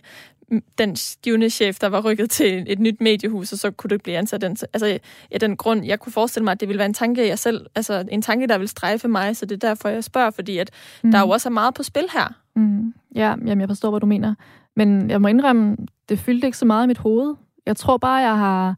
[0.78, 4.04] den stivende chef, der var rykket til et nyt mediehus, og så kunne du ikke
[4.04, 4.42] blive ansat.
[4.42, 5.00] Den, altså,
[5.32, 7.66] ja, den grund, jeg kunne forestille mig, at det ville være en tanke, jeg selv,
[7.76, 10.72] altså en tanke, der vil strejfe mig, så det er derfor, jeg spørger, fordi at
[11.04, 11.12] mm.
[11.12, 12.34] der jo også er meget på spil her.
[12.56, 12.94] Mm.
[13.16, 14.36] Ja, jamen, jeg forstår, hvad du mener.
[14.76, 15.78] Men jeg må indrømme,
[16.10, 17.36] det fyldte ikke så meget i mit hoved.
[17.66, 18.76] Jeg tror bare, jeg har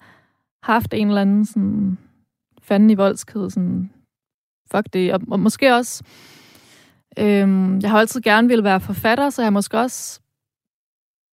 [0.64, 1.98] haft en eller anden sådan
[2.62, 3.92] fanden i voldsked, sådan
[4.72, 5.14] fuck det.
[5.14, 6.04] Og, og måske også,
[7.20, 10.20] øhm, jeg har altid gerne ville være forfatter, så jeg har måske også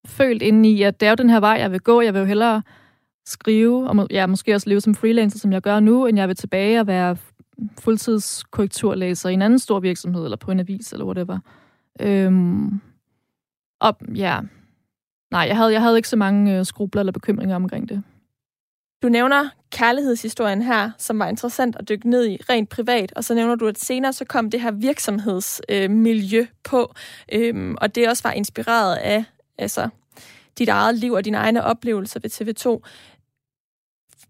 [0.07, 2.01] følt ind i, at det er jo den her vej, jeg vil gå.
[2.01, 2.63] Jeg vil jo hellere
[3.27, 6.29] skrive, og må, ja, måske også leve som freelancer, som jeg gør nu, end jeg
[6.29, 7.17] vil tilbage og være
[7.81, 11.39] fuldtidskorrekturlæser i en anden stor virksomhed, eller på en avis, eller whatever.
[12.01, 12.81] Øhm,
[13.81, 14.41] og ja,
[15.31, 18.03] nej, jeg havde, jeg havde ikke så mange øh, skrubler eller bekymringer omkring det.
[19.03, 23.35] Du nævner kærlighedshistorien her, som var interessant at dykke ned i rent privat, og så
[23.35, 26.95] nævner du, at senere så kom det her virksomhedsmiljø øh, på,
[27.33, 29.25] øhm, og det også var inspireret af
[29.59, 29.89] altså,
[30.59, 32.89] dit eget liv og dine egne oplevelser ved TV2.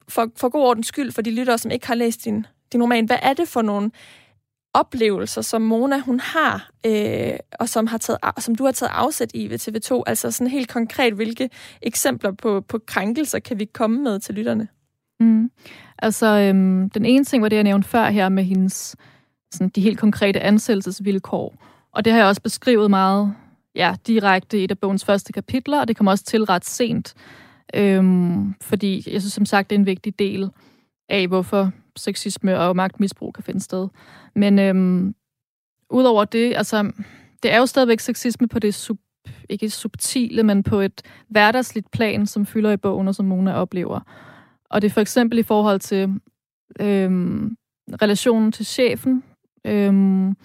[0.08, 3.06] For, for god ordens skyld, for de lyttere, som ikke har læst din, din roman,
[3.06, 3.90] hvad er det for nogle
[4.80, 9.30] oplevelser, som Mona hun har, øh, og som, har taget, som du har taget afsæt
[9.34, 10.02] i ved TV2?
[10.06, 11.50] Altså sådan helt konkret, hvilke
[11.82, 14.68] eksempler på, på krænkelser kan vi komme med til lytterne?
[15.20, 15.50] Mm.
[15.98, 18.96] Altså, øhm, den ene ting var det, jeg nævnte før her med hendes
[19.52, 21.64] sådan, de helt konkrete ansættelsesvilkår.
[21.92, 23.34] Og det har jeg også beskrevet meget
[23.74, 27.14] ja, direkte i et af bogens første kapitler, og det kommer også til ret sent.
[27.74, 30.50] Øhm, fordi jeg synes som sagt, det er en vigtig del
[31.08, 33.88] af, hvorfor sexisme og magtmisbrug kan finde sted.
[34.34, 35.14] Men øhm,
[35.90, 36.92] udover det, altså,
[37.42, 38.98] det er jo stadigvæk sexisme på det sub,
[39.48, 44.00] ikke subtile, men på et hverdagsligt plan, som fylder i bogen, og som Mona oplever.
[44.70, 46.20] Og det er for eksempel i forhold til
[46.80, 47.56] øhm,
[48.02, 49.24] relationen til chefen.
[49.64, 50.36] Øhm,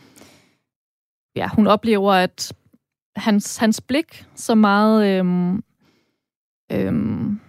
[1.36, 2.54] ja, hun oplever, at
[3.16, 5.64] hans, hans blik så meget øhm,
[6.72, 7.40] øhm,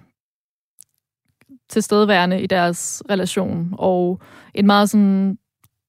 [1.74, 4.20] tilstedeværende i deres relation, og
[4.54, 5.38] en meget sådan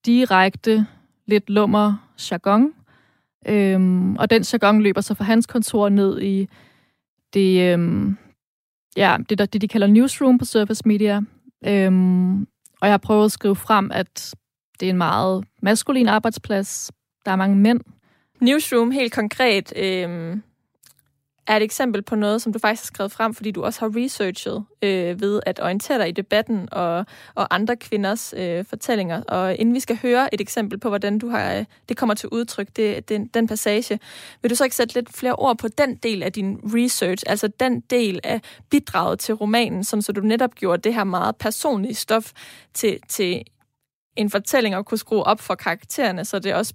[0.06, 0.86] direkte,
[1.28, 2.74] lidt lummer jargon.
[3.48, 6.50] Øhm, og den jargon løber så fra hans kontor ned i
[7.34, 8.18] det, øhm,
[8.98, 11.22] ja, det, der, det, de kalder newsroom på Surface Media.
[11.66, 12.42] Øhm,
[12.82, 14.36] og jeg har prøvet at skrive frem, at
[14.80, 16.92] det er en meget maskulin arbejdsplads.
[17.26, 17.80] Der er mange mænd.
[18.42, 20.44] Newsroom, helt konkret, øhm,
[21.48, 23.92] er et eksempel på noget, som du faktisk har skrevet frem, fordi du også har
[23.96, 27.06] researchet øh, ved at orientere dig i debatten og,
[27.36, 29.24] og andre kvinders øh, fortællinger.
[29.24, 32.30] Og inden vi skal høre et eksempel på, hvordan du har, øh, det kommer til
[32.30, 34.00] udtryk, det, den, den passage,
[34.42, 37.48] vil du så ikke sætte lidt flere ord på den del af din research, altså
[37.48, 41.96] den del af bidraget til romanen, som så du netop gjorde det her meget personlige
[41.96, 42.32] stof
[42.74, 43.44] til, til
[44.16, 46.74] en fortælling og kunne skrue op for karaktererne, så det også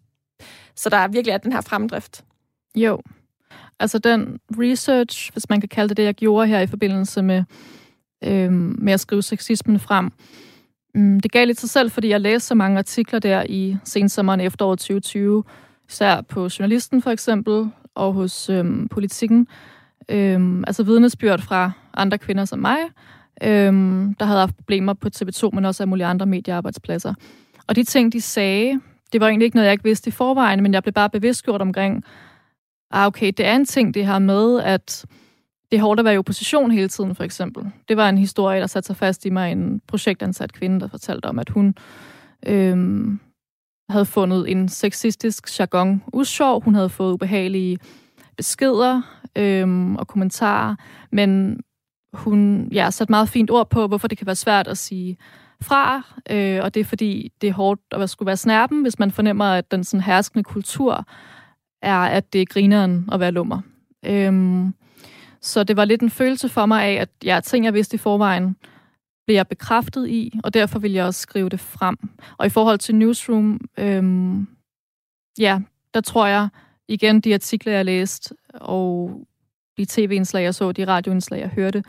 [0.77, 2.25] så der virkelig er den her fremdrift.
[2.75, 3.01] Jo,
[3.81, 7.45] Altså den research, hvis man kan kalde det det, jeg gjorde her i forbindelse med,
[8.25, 10.13] øh, med at skrive sexismen frem,
[10.95, 14.41] um, det gav lidt sig selv, fordi jeg læste så mange artikler der i sensommeren
[14.41, 15.45] efteråret 2020,
[15.89, 19.47] især på Journalisten for eksempel, og hos øhm, Politikken.
[20.09, 22.79] Øhm, altså vidnesbyrd fra andre kvinder som mig,
[23.43, 27.15] øhm, der havde haft problemer på TV2, men også af mulige andre mediearbejdspladser.
[27.67, 28.81] Og de ting, de sagde,
[29.13, 31.63] det var egentlig ikke noget, jeg ikke vidste i forvejen, men jeg blev bare bevidstgjort
[31.63, 32.05] omkring,
[32.91, 35.07] ah, okay, det er en ting, det her med, at
[35.71, 37.65] det er hårdt at være i opposition hele tiden, for eksempel.
[37.89, 41.27] Det var en historie, der satte sig fast i mig, en projektansat kvinde, der fortalte
[41.27, 41.75] om, at hun
[42.47, 43.21] øhm,
[43.89, 46.65] havde fundet en sexistisk jargon usjov.
[46.65, 47.79] Hun havde fået ubehagelige
[48.37, 49.03] beskeder
[49.37, 50.75] øhm, og kommentarer,
[51.13, 51.61] men
[52.13, 55.17] hun ja, satte meget fint ord på, hvorfor det kan være svært at sige
[55.63, 59.11] fra, øh, og det er fordi, det er hårdt at skulle være snærpen, hvis man
[59.11, 61.07] fornemmer, at den sådan herskende kultur
[61.83, 63.61] er, at det er grineren at være lummer.
[64.07, 64.75] Øhm,
[65.41, 67.99] så det var lidt en følelse for mig af, at ja, ting, jeg vidste i
[67.99, 68.57] forvejen,
[69.27, 71.97] blev jeg bekræftet i, og derfor ville jeg også skrive det frem.
[72.39, 74.47] Og i forhold til Newsroom, øhm,
[75.39, 75.61] ja,
[75.95, 76.49] der tror jeg
[76.89, 79.21] igen, de artikler, jeg læste, og
[79.77, 81.85] de tv-indslag, jeg så, de radioindslag, jeg hørte,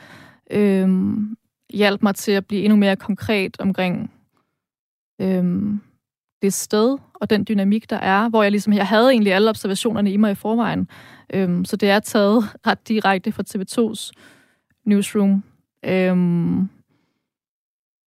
[0.52, 1.38] øhm,
[1.74, 4.12] hjalp mig til at blive endnu mere konkret omkring
[5.22, 5.82] øhm,
[6.42, 10.12] det sted og den dynamik, der er, hvor jeg ligesom, jeg havde egentlig alle observationerne
[10.12, 10.88] i mig i forvejen.
[11.34, 14.12] Øhm, så det er taget ret direkte fra TV2's
[14.86, 15.44] newsroom.
[15.86, 16.70] Øhm,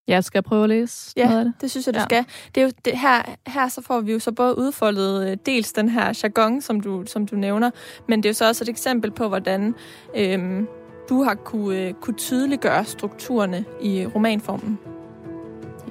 [0.07, 1.53] Ja, skal jeg prøve at læse ja, noget af det?
[1.61, 2.03] det synes jeg, du ja.
[2.03, 2.25] skal.
[2.55, 5.73] Det er jo det, her, her så får vi jo så både udfoldet øh, dels
[5.73, 7.69] den her jargon, som du, som du nævner,
[8.07, 9.75] men det er jo så også et eksempel på, hvordan
[10.15, 10.67] øhm,
[11.09, 14.79] du har kunne, øh, kunne tydeliggøre strukturerne i romanformen.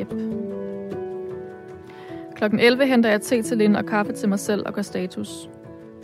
[0.00, 0.12] Yep.
[2.42, 5.50] Klokken 11 henter jeg te til Linde og kaffe til mig selv og gør status.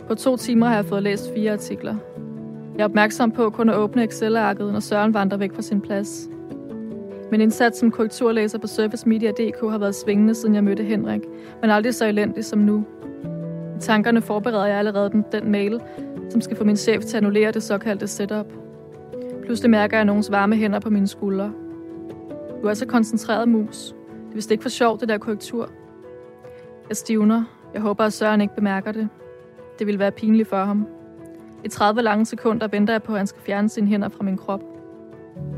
[0.07, 1.95] På to timer har jeg fået læst fire artikler.
[2.77, 6.29] Jeg er opmærksom på kun at åbne Excel-arket, når Søren vandrer væk fra sin plads.
[7.31, 11.21] Min indsats som korrekturlæser på servicemedia.dk har været svingende, siden jeg mødte Henrik,
[11.61, 12.85] men aldrig så elendig som nu.
[13.77, 15.81] I tankerne forbereder jeg allerede den, den mail,
[16.29, 18.47] som skal få min chef til at annullere det såkaldte setup.
[19.45, 21.51] Pludselig mærker jeg nogens varme hænder på mine skuldre.
[22.61, 23.87] Du er så koncentreret, mus.
[23.87, 25.69] Det er vist ikke for sjovt, det der korrektur.
[26.89, 27.43] Jeg stivner.
[27.73, 29.09] Jeg håber, at Søren ikke bemærker det.
[29.79, 30.87] Det vil være pinligt for ham.
[31.65, 34.37] I 30 lange sekunder venter jeg på, at han skal fjerne sine hænder fra min
[34.37, 34.63] krop.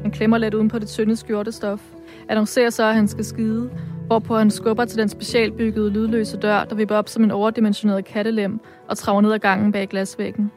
[0.02, 1.82] Han klemmer let uden på det tynde skjortestof.
[2.30, 3.70] Annoncerer så, at han skal skide,
[4.08, 8.60] hvorpå han skubber til den specialbyggede lydløse dør, der vipper op som en overdimensioneret kattelem
[8.88, 10.52] og traver ned ad gangen bag glasvæggen.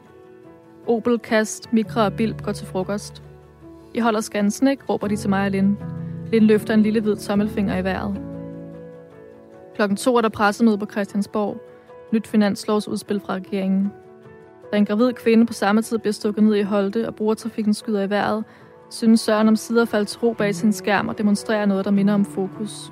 [0.87, 3.23] Opel, Kast, Mikra og Bilb går til frokost.
[3.93, 4.83] I holder skansen, ikke?
[4.89, 5.75] råber de til mig og Linde.
[6.31, 8.34] Linde løfter en lille hvid tommelfinger i vejret.
[9.75, 11.61] Klokken to er der pressemøde på Christiansborg.
[12.11, 13.91] Nyt finanslovsudspil fra regeringen.
[14.71, 18.03] Da en gravid kvinde på samme tid bliver stukket ned i Holte og brugertrafikken skyder
[18.03, 18.43] i vejret,
[18.89, 22.25] synes Søren om sider falde ro bag sin skærm og demonstrerer noget, der minder om
[22.25, 22.91] fokus.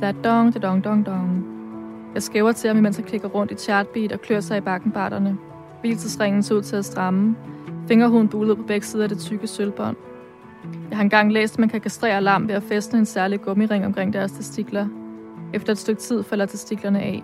[0.00, 1.46] Der er dong, det dong, dong, dong.
[2.14, 5.38] Jeg skæver til ham, mens han klikker rundt i chartbeat og klør sig i bakkenbarterne.
[5.80, 7.36] Hvilesesringen ser ud til at stramme.
[7.88, 9.96] Fingerhuden bulede på begge sider af det tykke sølvbånd.
[10.90, 13.86] Jeg har engang læst, at man kan kastrere lam ved at fæstne en særlig gummiring
[13.86, 14.86] omkring deres testikler.
[15.54, 17.22] Efter et stykke tid falder testiklerne af.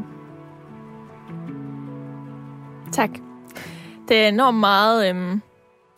[2.92, 3.10] Tak.
[4.08, 5.42] Det er enormt meget øhm,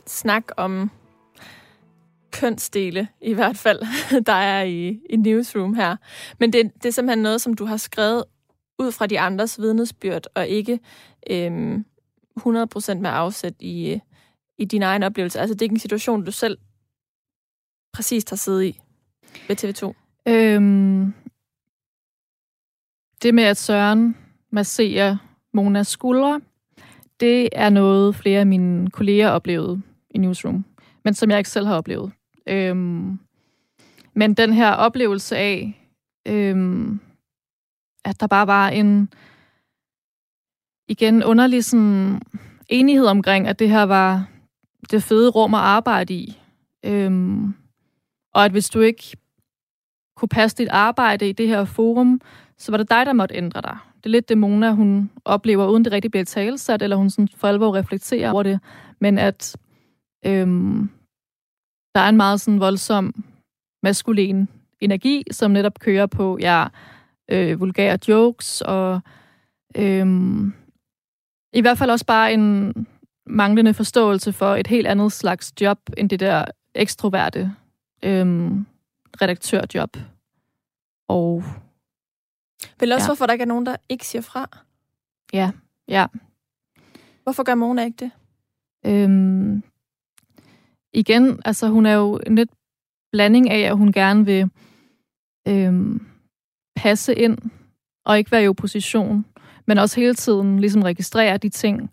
[0.06, 0.90] snak om
[2.32, 3.80] kønsdele, i hvert fald,
[4.26, 5.96] der er i, i Newsroom her.
[6.40, 8.24] Men det, det er simpelthen noget, som du har skrevet
[8.78, 10.80] ud fra de andres vidnesbyrd, og ikke
[11.30, 11.84] øhm,
[12.40, 14.00] 100% med afsæt i,
[14.58, 15.40] i din egen oplevelse.
[15.40, 16.58] Altså, det er ikke en situation, du selv
[17.92, 18.80] præcis har siddet i
[19.48, 19.94] ved TV2.
[20.28, 21.14] Øhm,
[23.22, 24.16] det med, at Søren
[24.52, 25.16] masserer
[25.54, 26.40] Monas skuldre,
[27.20, 30.64] det er noget, flere af mine kolleger oplevede i Newsroom,
[31.04, 32.12] men som jeg ikke selv har oplevet.
[32.46, 33.18] Øhm,
[34.14, 35.82] men den her oplevelse af,
[36.28, 37.00] øhm,
[38.04, 39.12] at der bare var en
[40.88, 42.20] igen underlig sådan,
[42.68, 44.28] enighed omkring, at det her var
[44.90, 46.40] det fede rum at arbejde i.
[46.84, 47.54] Øhm,
[48.34, 49.16] og at hvis du ikke
[50.16, 52.20] kunne passe dit arbejde i det her forum,
[52.58, 53.78] så var det dig, der måtte ændre dig.
[53.96, 57.28] Det er lidt det, Mona hun oplever, uden det rigtig bliver talsat, eller hun sådan
[57.36, 58.60] for alvor reflekterer over det.
[59.00, 59.56] Men at
[60.26, 60.90] øhm,
[61.94, 63.24] der er en meget sådan voldsom
[63.82, 64.48] maskulin
[64.80, 66.66] energi, som netop kører på ja,
[67.30, 69.00] øh, vulgære jokes, og
[69.76, 70.52] øhm,
[71.52, 72.72] i hvert fald også bare en
[73.26, 77.52] manglende forståelse for et helt andet slags job, end det der ekstroverte
[78.02, 78.66] øhm,
[79.22, 79.96] redaktørjob.
[81.08, 81.44] Og
[82.80, 83.08] Vel også, ja.
[83.08, 84.48] hvorfor der ikke er nogen, der ikke siger fra?
[85.32, 85.50] Ja,
[85.88, 86.06] ja.
[87.22, 88.10] Hvorfor gør Mona ikke det?
[88.86, 89.62] Øhm,
[90.92, 92.50] igen, altså hun er jo en lidt
[93.12, 94.50] blanding af, at hun gerne vil
[95.48, 96.06] øhm,
[96.76, 97.38] passe ind
[98.04, 99.24] og ikke være i opposition,
[99.66, 101.90] men også hele tiden ligesom registrere de ting,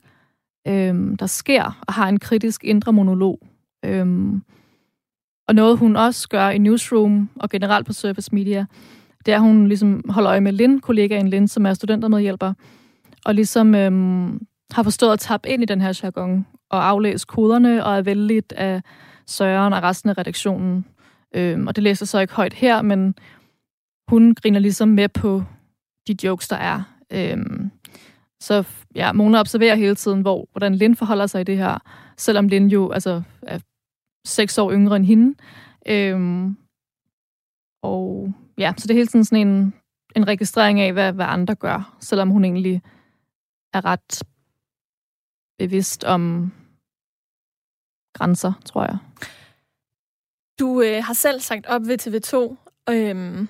[0.68, 3.40] øhm, der sker, og har en kritisk indre monolog.
[3.86, 4.44] Øhm,
[5.48, 8.66] og noget, hun også gør i Newsroom og generelt på Service Media,
[9.26, 12.54] det er, at hun ligesom holder øje med Lin, kollegaen Lin, som er studentermedhjælper,
[13.26, 17.86] og ligesom øhm, har forstået at tappe ind i den her jargon og aflæse koderne
[17.86, 18.82] og er vældigt af
[19.28, 20.86] Søren og resten af redaktionen.
[21.36, 23.16] Øhm, og det læser så ikke højt her, men
[24.08, 25.44] hun griner ligesom med på
[26.08, 26.84] de jokes, der er.
[27.12, 27.72] Øhm,
[28.42, 28.64] så
[28.96, 31.78] ja, Mona observerer hele tiden, hvor, hvordan Lin forholder sig i det her,
[32.18, 33.60] selvom Lin jo altså, er
[34.26, 35.36] seks år yngre end hende.
[35.88, 36.58] Øhm,
[37.84, 39.74] og ja, så det er hele tiden sådan en,
[40.16, 42.82] en registrering af, hvad, hvad andre gør, selvom hun egentlig
[43.74, 44.24] er ret
[45.58, 46.54] bevidst om
[48.14, 48.98] grænser, tror jeg.
[50.60, 52.56] Du øh, har selv sagt op ved TV2,
[52.94, 53.48] øhm,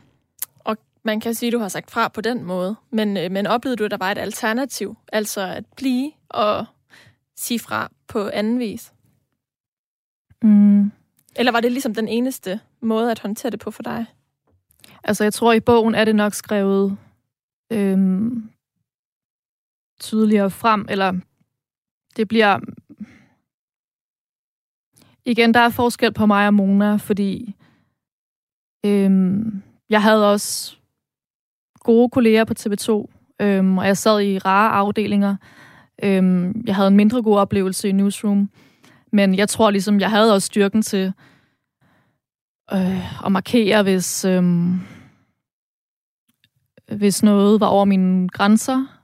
[0.59, 3.47] og man kan sige, at du har sagt fra på den måde, men, øh, men
[3.47, 6.65] oplevede du, at der var et alternativ, altså at blive og
[7.35, 8.93] sige fra på anden vis?
[10.41, 10.91] Mm.
[11.35, 14.05] Eller var det ligesom den eneste måde at håndtere det på for dig?
[15.03, 16.97] Altså, jeg tror, i bogen er det nok skrevet
[17.71, 18.49] øhm,
[19.99, 21.13] tydeligere frem, eller
[22.17, 22.59] det bliver...
[25.25, 27.55] Igen, der er forskel på mig og Mona, fordi
[28.85, 30.75] øhm, jeg havde også
[31.79, 33.07] gode kolleger på TV2,
[33.39, 35.35] øhm, og jeg sad i rare afdelinger.
[36.03, 38.49] Øhm, jeg havde en mindre god oplevelse i Newsroom,
[39.11, 41.13] men jeg tror ligesom, jeg havde også styrken til
[42.73, 44.43] øh, at markere, hvis, øh,
[46.97, 48.99] hvis noget var over mine grænser.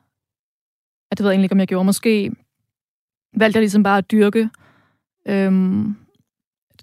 [1.12, 1.86] At det ved jeg egentlig ikke, om jeg gjorde.
[1.86, 2.32] Måske
[3.38, 4.50] valgte jeg ligesom bare at dyrke
[5.28, 5.86] øh,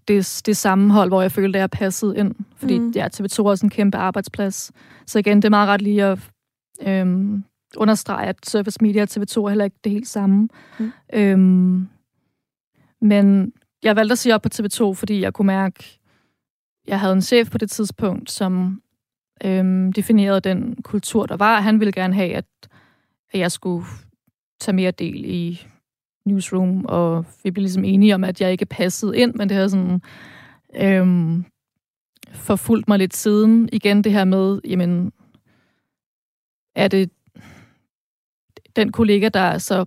[0.09, 2.35] det, det sammenhold, hvor jeg følte, at jeg passede ind.
[2.57, 2.91] Fordi mm.
[2.91, 4.73] ja, TV2 er også en kæmpe arbejdsplads.
[5.07, 6.19] Så igen, det er meget ret lige at
[6.81, 7.39] øh,
[7.77, 10.49] understrege, at Surface Media og TV2 er heller ikke det helt samme.
[10.79, 10.93] Mm.
[11.13, 11.89] Øhm,
[13.01, 13.53] men
[13.83, 15.99] jeg valgte at sige op på TV2, fordi jeg kunne mærke,
[16.89, 18.83] jeg havde en chef på det tidspunkt, som
[19.45, 21.61] øhm, definerede den kultur, der var.
[21.61, 22.47] Han ville gerne have, at,
[23.33, 23.87] at jeg skulle
[24.61, 25.67] tage mere del i
[26.27, 29.71] newsroom, og vi blev ligesom enige om, at jeg ikke passede ind, men det havde
[29.71, 30.01] sådan
[30.75, 31.45] øhm,
[32.33, 33.69] forfulgt mig lidt siden.
[33.73, 35.13] Igen det her med, jamen,
[36.75, 37.11] er det
[38.77, 39.85] den kollega, der så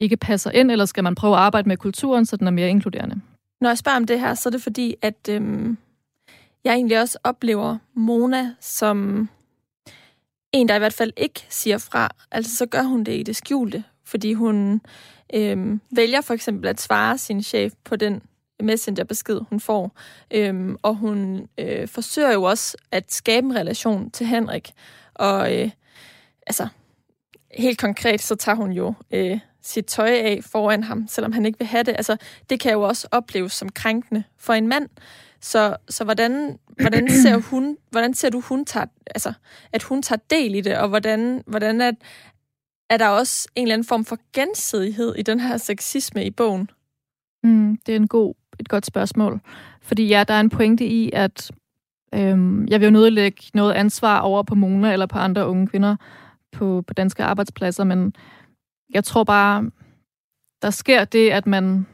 [0.00, 2.70] ikke passer ind, eller skal man prøve at arbejde med kulturen, så den er mere
[2.70, 3.20] inkluderende?
[3.60, 5.78] Når jeg spørger om det her, så er det fordi, at øhm,
[6.64, 9.28] jeg egentlig også oplever Mona som
[10.52, 12.08] en, der i hvert fald ikke siger fra.
[12.30, 14.80] Altså, så gør hun det i det skjulte, fordi hun
[15.34, 18.22] øhm, vælger for eksempel at svare sin chef på den
[18.62, 19.92] messengerbesked, hun får.
[20.30, 24.72] Øhm, og hun øh, forsøger jo også at skabe en relation til Henrik.
[25.14, 25.70] Og øh,
[26.46, 26.68] altså,
[27.58, 31.58] helt konkret, så tager hun jo øh, sit tøj af foran ham, selvom han ikke
[31.58, 31.92] vil have det.
[31.92, 32.16] Altså,
[32.50, 34.88] det kan jo også opleves som krænkende for en mand.
[35.44, 39.32] Så, så hvordan, hvordan, ser hun, hvordan ser du, hun tager, altså,
[39.72, 41.92] at hun tager del i det, og hvordan, hvordan er,
[42.90, 46.70] er der også en eller anden form for gensidighed i den her sexisme i bogen?
[47.42, 49.40] Mm, det er en god, et godt spørgsmål.
[49.82, 51.50] Fordi ja, der er en pointe i, at
[52.14, 55.96] øhm, jeg vil jo nødlægge noget ansvar over på Mona eller på andre unge kvinder
[56.52, 58.16] på, på danske arbejdspladser, men
[58.90, 59.70] jeg tror bare,
[60.62, 61.86] der sker det, at man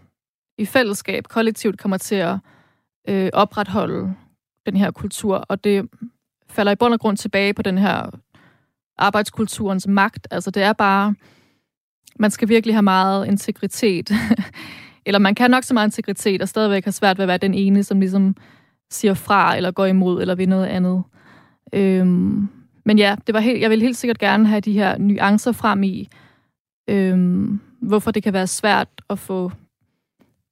[0.58, 2.36] i fællesskab, kollektivt, kommer til at
[3.08, 4.14] øh, opretholde
[4.66, 5.88] den her kultur, og det
[6.48, 8.10] falder i bund og grund tilbage på den her
[8.98, 10.28] arbejdskulturens magt.
[10.30, 11.14] Altså det er bare,
[12.18, 14.10] man skal virkelig have meget integritet.
[15.06, 17.54] eller man kan nok så meget integritet, og stadigvæk har svært ved at være den
[17.54, 18.36] ene, som ligesom
[18.90, 21.02] siger fra, eller går imod, eller vil noget andet.
[21.72, 22.48] Øhm,
[22.84, 25.82] men ja, det var helt, jeg vil helt sikkert gerne have de her nuancer frem
[25.82, 26.08] i,
[26.90, 29.52] øhm, hvorfor det kan være svært at få,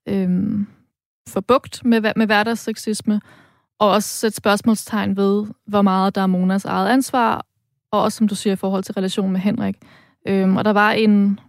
[0.08, 0.66] øhm,
[1.28, 3.20] få bugt med, med hverdagsseksisme,
[3.78, 7.46] og også sætte spørgsmålstegn ved, hvor meget der er Monas eget ansvar,
[7.90, 9.76] og også, som du siger, i forhold til relationen med Henrik.
[10.28, 11.40] Øhm, og der var en,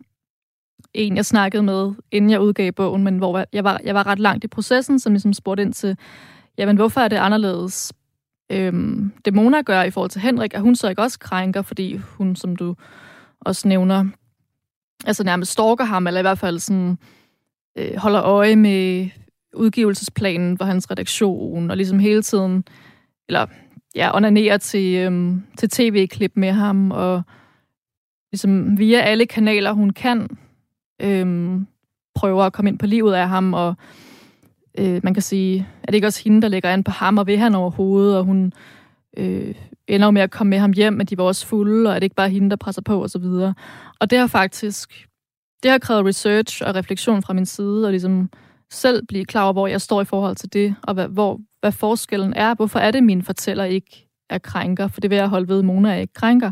[0.93, 4.19] en, jeg snakkede med, inden jeg udgav bogen, men hvor jeg var, jeg var ret
[4.19, 5.97] langt i processen, som ligesom spurgte ind til,
[6.57, 7.93] jamen, hvorfor er det anderledes,
[8.51, 11.95] øhm, det Mona gør i forhold til Henrik, at hun så ikke også krænker, fordi
[11.95, 12.75] hun, som du
[13.41, 14.05] også nævner,
[15.05, 16.97] altså nærmest stalker ham, eller i hvert fald sådan,
[17.77, 19.09] øh, holder øje med
[19.53, 22.63] udgivelsesplanen for hans redaktion, og ligesom hele tiden,
[23.27, 23.45] eller
[23.95, 27.21] ja, onanerer til, øhm, til tv-klip med ham, og
[28.31, 30.37] ligesom via alle kanaler, hun kan,
[31.01, 31.67] øhm,
[32.15, 33.75] prøver at komme ind på livet af ham, og
[34.77, 37.27] øh, man kan sige, er det ikke også hende, der lægger an på ham, og
[37.27, 38.53] vil han overhovedet, og hun
[39.17, 39.55] øh,
[39.87, 42.03] ender med at komme med ham hjem, men de var også fulde, og er det
[42.03, 43.53] ikke bare hende, der presser på, og så videre.
[43.99, 45.07] Og det har faktisk,
[45.63, 48.29] det har krævet research og refleksion fra min side, og ligesom
[48.71, 51.71] selv blive klar over, hvor jeg står i forhold til det, og hvad, hvor, hvad
[51.71, 52.55] forskellen er.
[52.55, 54.87] Hvorfor er det, min fortæller ikke er krænker?
[54.87, 56.51] For det vil jeg holde ved, Mona er ikke krænker.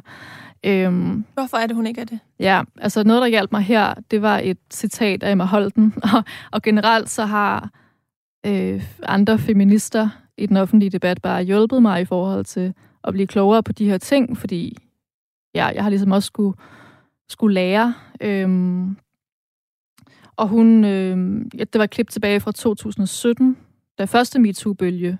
[0.66, 2.20] Øhm, Hvorfor er det, hun ikke er det?
[2.40, 5.94] Ja, altså noget, der hjalp mig her, det var et citat af Emma Holten.
[6.14, 7.70] Og, og generelt så har
[8.46, 13.28] øh, andre feminister i den offentlige debat bare hjulpet mig i forhold til at blive
[13.28, 14.78] klogere på de her ting, fordi
[15.56, 16.58] ja, jeg har ligesom også skulle,
[17.30, 17.94] skulle lære.
[18.22, 18.98] Øhm,
[20.38, 23.58] og hun, øh, ja, det var et klip tilbage fra 2017,
[24.00, 25.18] da første MeToo-bølge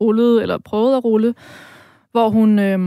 [0.00, 1.34] rullede, eller prøvede at rulle,
[2.12, 2.78] hvor hun øh,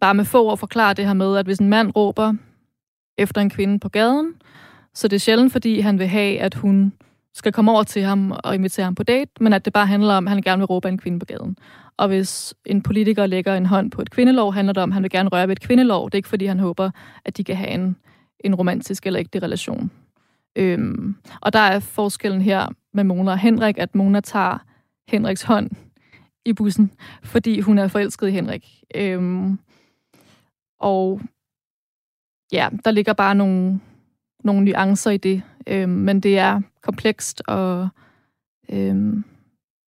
[0.00, 2.34] bare med få ord forklarer det her med, at hvis en mand råber
[3.18, 4.34] efter en kvinde på gaden,
[4.94, 6.92] så det er sjældent, fordi han vil have, at hun
[7.34, 10.14] skal komme over til ham og invitere ham på date, men at det bare handler
[10.14, 11.56] om, at han gerne vil råbe en kvinde på gaden.
[11.96, 15.02] Og hvis en politiker lægger en hånd på et kvindelov, handler det om, at han
[15.02, 16.06] vil gerne røre ved et kvindelov.
[16.06, 16.90] Det er ikke, fordi han håber,
[17.24, 17.96] at de kan have en,
[18.40, 19.90] en romantisk eller ægte relation.
[20.58, 24.58] Øhm, og der er forskellen her med Mona og Henrik, at Mona tager
[25.08, 25.70] Henriks hånd
[26.44, 26.92] i bussen,
[27.22, 28.84] fordi hun er forelsket i Henrik.
[28.94, 29.58] Øhm,
[30.80, 31.20] og
[32.52, 33.80] ja, der ligger bare nogle,
[34.44, 37.88] nogle nuancer i det, øhm, men det er komplekst, og
[38.68, 39.24] øhm,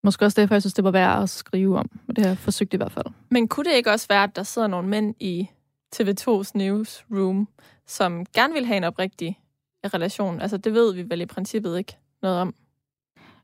[0.05, 1.91] måske også derfor, jeg synes, det var værd at skrive om.
[2.09, 3.07] Det har jeg forsøgt i hvert fald.
[3.31, 5.49] Men kunne det ikke også være, at der sidder nogle mænd i
[5.97, 7.49] TV2's newsroom,
[7.87, 9.39] som gerne vil have en oprigtig
[9.85, 10.41] relation?
[10.41, 12.55] Altså, det ved vi vel i princippet ikke noget om.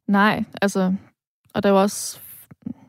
[0.08, 0.94] Nej, altså,
[1.54, 2.20] og der er jo også,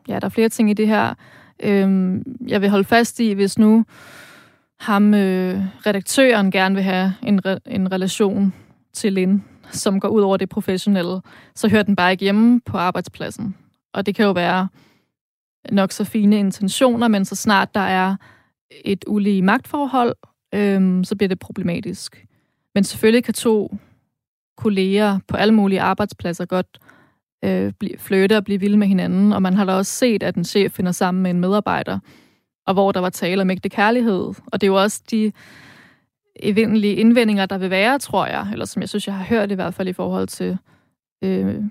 [0.08, 1.14] ja, der er flere ting i det her.
[1.62, 3.84] Øhm, jeg vil holde fast i, hvis nu
[4.80, 8.54] ham, øh, redaktøren, gerne vil have en, re- en relation
[8.92, 11.20] til Lin, som går ud over det professionelle,
[11.54, 13.56] så hører den bare ikke hjemme på arbejdspladsen.
[13.92, 14.68] Og det kan jo være
[15.72, 18.16] nok så fine intentioner, men så snart der er
[18.84, 20.16] et ulige magtforhold,
[20.54, 22.24] øhm, så bliver det problematisk.
[22.78, 23.76] Men selvfølgelig kan to
[24.56, 26.78] kolleger på alle mulige arbejdspladser godt
[27.44, 30.44] øh, flytte og blive vilde med hinanden, og man har da også set, at en
[30.44, 31.98] chef finder sammen med en medarbejder,
[32.66, 34.34] og hvor der var tale om ægte kærlighed.
[34.46, 35.32] Og det er jo også de
[36.36, 39.54] evindelige indvendinger, der vil være, tror jeg, eller som jeg synes, jeg har hørt i
[39.54, 40.58] hvert fald i forhold til
[41.24, 41.62] øh,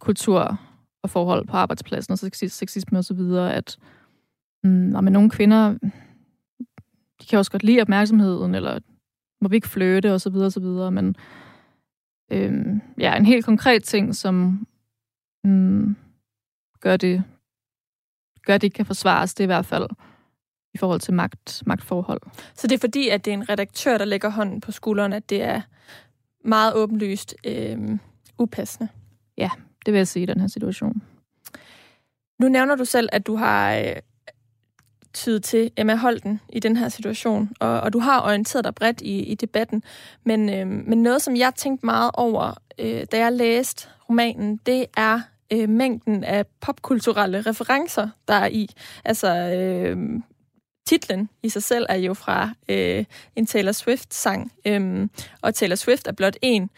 [0.00, 0.58] kultur
[1.02, 3.78] og forhold på arbejdspladsen og sexisme og så videre, at
[4.64, 5.78] mm, men nogle kvinder,
[7.20, 8.78] de kan også godt lide opmærksomheden, eller
[9.40, 11.16] må vi ikke flytte og så videre og så videre, men
[12.32, 12.66] øh,
[12.98, 14.66] ja, en helt konkret ting, som
[15.44, 15.96] mm,
[16.80, 17.24] gør det
[18.48, 19.88] gør, det ikke kan forsvares, det er i hvert fald
[20.74, 22.20] i forhold til magt, magtforhold.
[22.54, 25.30] Så det er fordi, at det er en redaktør, der lægger hånden på skulderen, at
[25.30, 25.60] det er
[26.44, 27.98] meget åbenlyst øh,
[28.38, 28.88] upassende?
[29.36, 29.50] Ja,
[29.86, 31.02] det vil jeg sige i den her situation.
[32.40, 33.94] Nu nævner du selv, at du har
[35.14, 39.00] tyde til Emma Holten i den her situation, og, og du har orienteret dig bredt
[39.00, 39.82] i, i debatten.
[40.24, 44.86] Men, øh, men noget, som jeg tænkte meget over, øh, da jeg læste romanen, det
[44.96, 45.20] er
[45.52, 48.70] øh, mængden af popkulturelle referencer, der er i.
[49.04, 49.96] Altså, øh,
[50.86, 53.04] titlen i sig selv er jo fra øh,
[53.36, 55.08] en Taylor Swift-sang, øh,
[55.42, 56.70] og Taylor Swift er blot en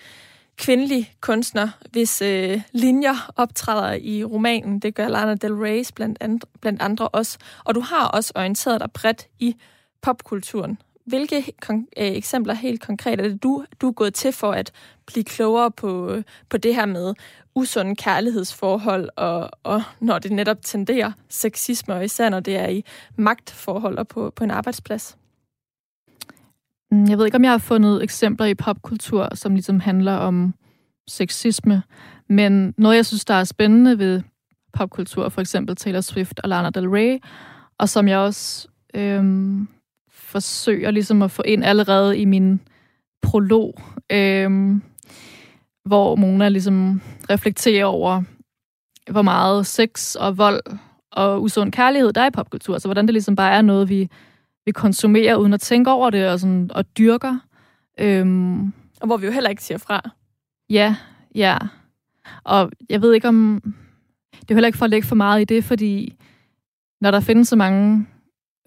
[0.60, 4.78] kvindelig kunstner, hvis øh, linjer optræder i romanen.
[4.78, 7.38] Det gør Lana Del Rey blandt andre, blandt andre også.
[7.64, 9.56] Og du har også orienteret dig bredt i
[10.02, 10.78] popkulturen.
[11.06, 14.72] Hvilke kon- øh, eksempler helt konkret er det, du, du er gået til for at
[15.06, 16.16] blive klogere på,
[16.50, 17.14] på det her med
[17.54, 22.84] usunde kærlighedsforhold, og, og når det netop tenderer sexisme, og især når det er i
[23.16, 25.16] magtforhold og på, på en arbejdsplads?
[26.90, 30.54] Mm, jeg ved ikke, om jeg har fundet eksempler i popkultur, som ligesom handler om
[31.08, 31.82] sexisme,
[32.28, 34.22] men noget, jeg synes, der er spændende ved
[34.72, 37.18] popkultur, for eksempel Taylor Swift og Lana Del Rey,
[37.78, 39.68] og som jeg også øhm,
[40.10, 42.60] forsøger ligesom at få ind allerede i min
[43.22, 43.80] prolog,
[44.12, 44.82] øhm,
[45.84, 48.22] hvor Mona ligesom reflekterer over,
[49.10, 50.60] hvor meget sex og vold
[51.12, 52.78] og usund kærlighed der er i popkultur.
[52.78, 54.08] Så hvordan det ligesom bare er noget, vi,
[54.66, 57.38] vi konsumerer uden at tænke over det og, sådan, og dyrker.
[58.00, 58.66] Øhm,
[59.00, 60.10] og hvor vi jo heller ikke siger fra.
[60.70, 60.96] Ja,
[61.34, 61.58] ja.
[62.44, 63.62] Og jeg ved ikke om...
[64.40, 66.14] Det er heller ikke for at lægge for meget i det, fordi
[67.00, 68.06] når der findes så mange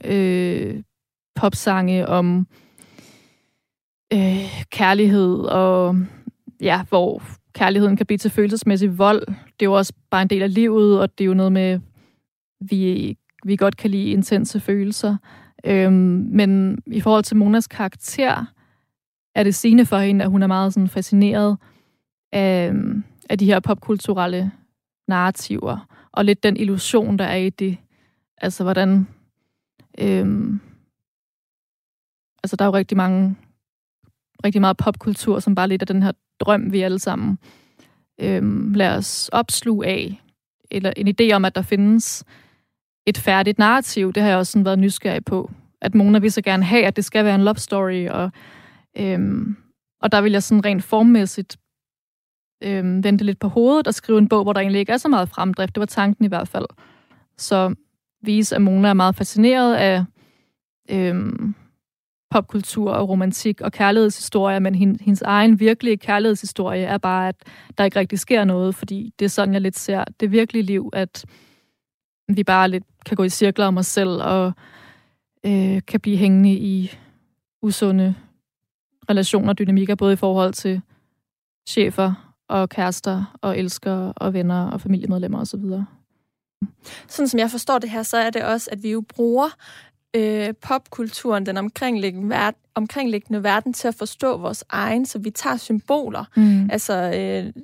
[0.06, 0.84] øh,
[1.36, 2.48] popsange om
[4.14, 5.98] øh, kærlighed og
[6.62, 7.24] ja, hvor
[7.54, 9.26] kærligheden kan blive til følelsesmæssig vold.
[9.28, 11.80] Det er jo også bare en del af livet, og det er jo noget med,
[12.62, 15.18] vi, vi godt kan lide intense følelser.
[15.66, 18.46] Øhm, men i forhold til Monas karakter,
[19.36, 21.58] er det sigende for hende, at hun er meget sådan fascineret
[22.32, 22.74] af,
[23.30, 24.52] af de her popkulturelle
[25.08, 27.78] narrativer, og lidt den illusion, der er i det.
[28.38, 29.08] Altså, hvordan...
[30.00, 30.60] Øhm,
[32.44, 33.36] altså, der er jo rigtig mange
[34.46, 37.38] rigtig meget popkultur, som bare lidt af den her drøm, vi alle sammen
[38.22, 40.22] øhm, lader os opsluge af.
[40.72, 42.24] Eller en idé om, at der findes
[43.06, 44.14] et færdigt narrativ.
[44.14, 45.52] Det har jeg også sådan været nysgerrig på.
[45.82, 48.08] At Mona vil så gerne have, at det skal være en love story.
[48.08, 48.32] Og,
[48.98, 49.58] øhm,
[50.02, 51.58] og der vil jeg sådan rent formmæssigt
[52.64, 55.08] øhm, vente lidt på hovedet og skrive en bog, hvor der egentlig ikke er så
[55.08, 55.76] meget fremdrift.
[55.76, 56.66] Det var tanken i hvert fald.
[57.38, 57.76] Så
[58.22, 60.04] vise, at Mona er meget fascineret af
[60.90, 61.56] øhm,
[62.32, 67.36] popkultur og romantik og kærlighedshistorie, men hendes egen virkelige kærlighedshistorie er bare, at
[67.78, 70.90] der ikke rigtig sker noget, fordi det er sådan, jeg lidt ser det virkelige liv,
[70.94, 71.26] at
[72.28, 74.54] vi bare lidt kan gå i cirkler om os selv og
[75.46, 76.92] øh, kan blive hængende i
[77.62, 78.16] usunde
[79.10, 80.82] relationer og dynamikker, både i forhold til
[81.70, 85.62] chefer og kærester og elskere og venner og familiemedlemmer osv.
[87.08, 89.50] Sådan som jeg forstår det her, så er det også, at vi jo bruger
[90.16, 95.58] øh, popkulturen, den omkringliggende, verden, omkringliggende verden til at forstå vores egen, så vi tager
[95.58, 96.26] symboler.
[96.36, 96.70] Mm.
[96.72, 97.64] Altså øh,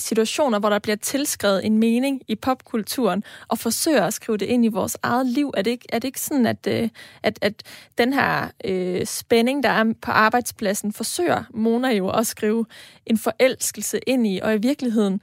[0.00, 4.64] situationer, hvor der bliver tilskrevet en mening i popkulturen, og forsøger at skrive det ind
[4.64, 5.52] i vores eget liv.
[5.56, 6.88] Er det ikke, er det ikke sådan, at, øh,
[7.22, 7.62] at, at
[7.98, 12.66] den her øh, spænding, der er på arbejdspladsen, forsøger Mona jo at skrive
[13.06, 15.20] en forelskelse ind i, og i virkeligheden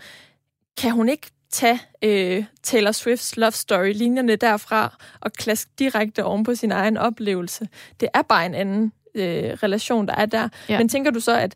[0.78, 6.56] kan hun ikke tage øh, Taylor Swifts Love Story-linjerne derfra og klaske direkte oven på
[6.56, 7.68] sin egen oplevelse.
[8.00, 10.50] Det er bare en anden øh, relation, der er der.
[10.70, 10.78] Ja.
[10.78, 11.56] Men tænker du så, at,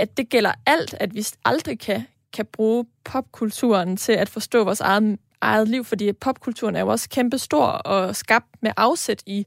[0.00, 4.80] at det gælder alt, at vi aldrig kan, kan bruge popkulturen til at forstå vores
[4.80, 5.84] eget, eget liv?
[5.84, 9.46] Fordi popkulturen er jo også kæmpestor og skabt med afsæt i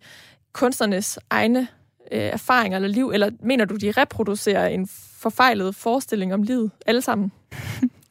[0.54, 1.68] kunstnernes egne
[2.12, 3.12] øh, erfaringer eller liv.
[3.14, 4.88] Eller mener du, de reproducerer en
[5.18, 7.32] forfejlet forestilling om livet alle sammen?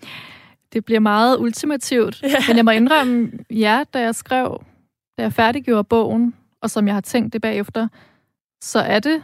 [0.73, 2.23] det bliver meget ultimativt.
[2.23, 2.35] Ja.
[2.49, 4.63] Men jeg må indrømme, ja, da jeg skrev,
[5.19, 7.89] da jeg færdiggjorde bogen, og som jeg har tænkt det bagefter,
[8.63, 9.23] så er det,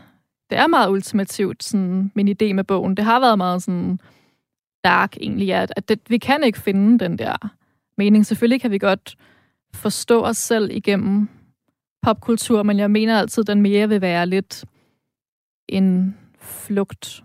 [0.51, 2.97] det er meget ultimativt, sådan, min idé med bogen.
[2.97, 4.01] Det har været meget sådan
[4.85, 7.37] dark egentlig, at, at det, vi kan ikke finde den der
[7.99, 8.27] mening.
[8.27, 9.17] Selvfølgelig kan vi godt
[9.75, 11.29] forstå os selv igennem
[12.03, 14.65] popkultur, men jeg mener altid, at den mere vil være lidt
[15.69, 17.25] en flugt.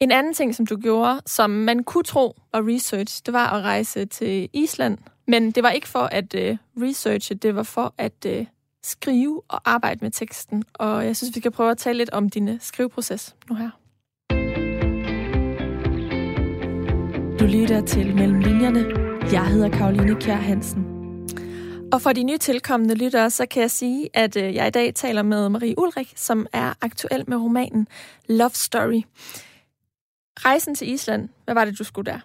[0.00, 3.62] En anden ting, som du gjorde, som man kunne tro var research, det var at
[3.62, 4.98] rejse til Island.
[5.26, 8.46] Men det var ikke for at øh, researche, det var for at øh,
[8.84, 10.64] skrive og arbejde med teksten.
[10.74, 13.70] Og jeg synes, vi skal prøve at tale lidt om din skriveproces nu her.
[17.38, 18.84] Du lytter til Mellem Linjerne.
[19.32, 20.94] Jeg hedder Karoline Kjær Hansen.
[21.92, 24.94] Og for de nye tilkommende lyttere, så kan jeg sige, at øh, jeg i dag
[24.94, 27.88] taler med Marie Ulrik, som er aktuel med romanen
[28.28, 29.02] Love Story.
[30.36, 32.18] Rejsen til Island, hvad var det, du skulle der?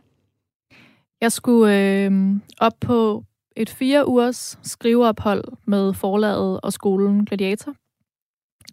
[1.22, 2.12] Jeg skulle øh,
[2.60, 3.24] op på
[3.56, 7.76] et fire ugers skriveophold med forlaget og skolen Gladiator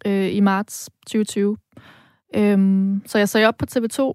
[0.07, 1.57] øh, i marts 2020.
[2.37, 4.12] Øhm, så jeg sagde op på TV2,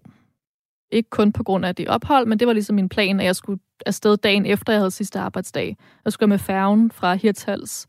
[0.91, 3.35] ikke kun på grund af det ophold, men det var ligesom min plan, at jeg
[3.35, 5.77] skulle afsted dagen efter, jeg havde sidste arbejdsdag.
[6.05, 7.87] Jeg skulle med færgen fra Hirtals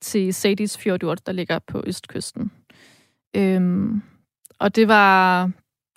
[0.00, 2.50] til Sadis Fjordort, der ligger på østkysten.
[3.36, 4.02] Øhm,
[4.58, 5.50] og det var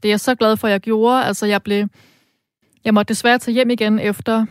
[0.03, 1.25] det er jeg så glad for, at jeg gjorde.
[1.25, 1.87] Altså, jeg blev...
[2.85, 4.45] Jeg måtte desværre tage hjem igen efter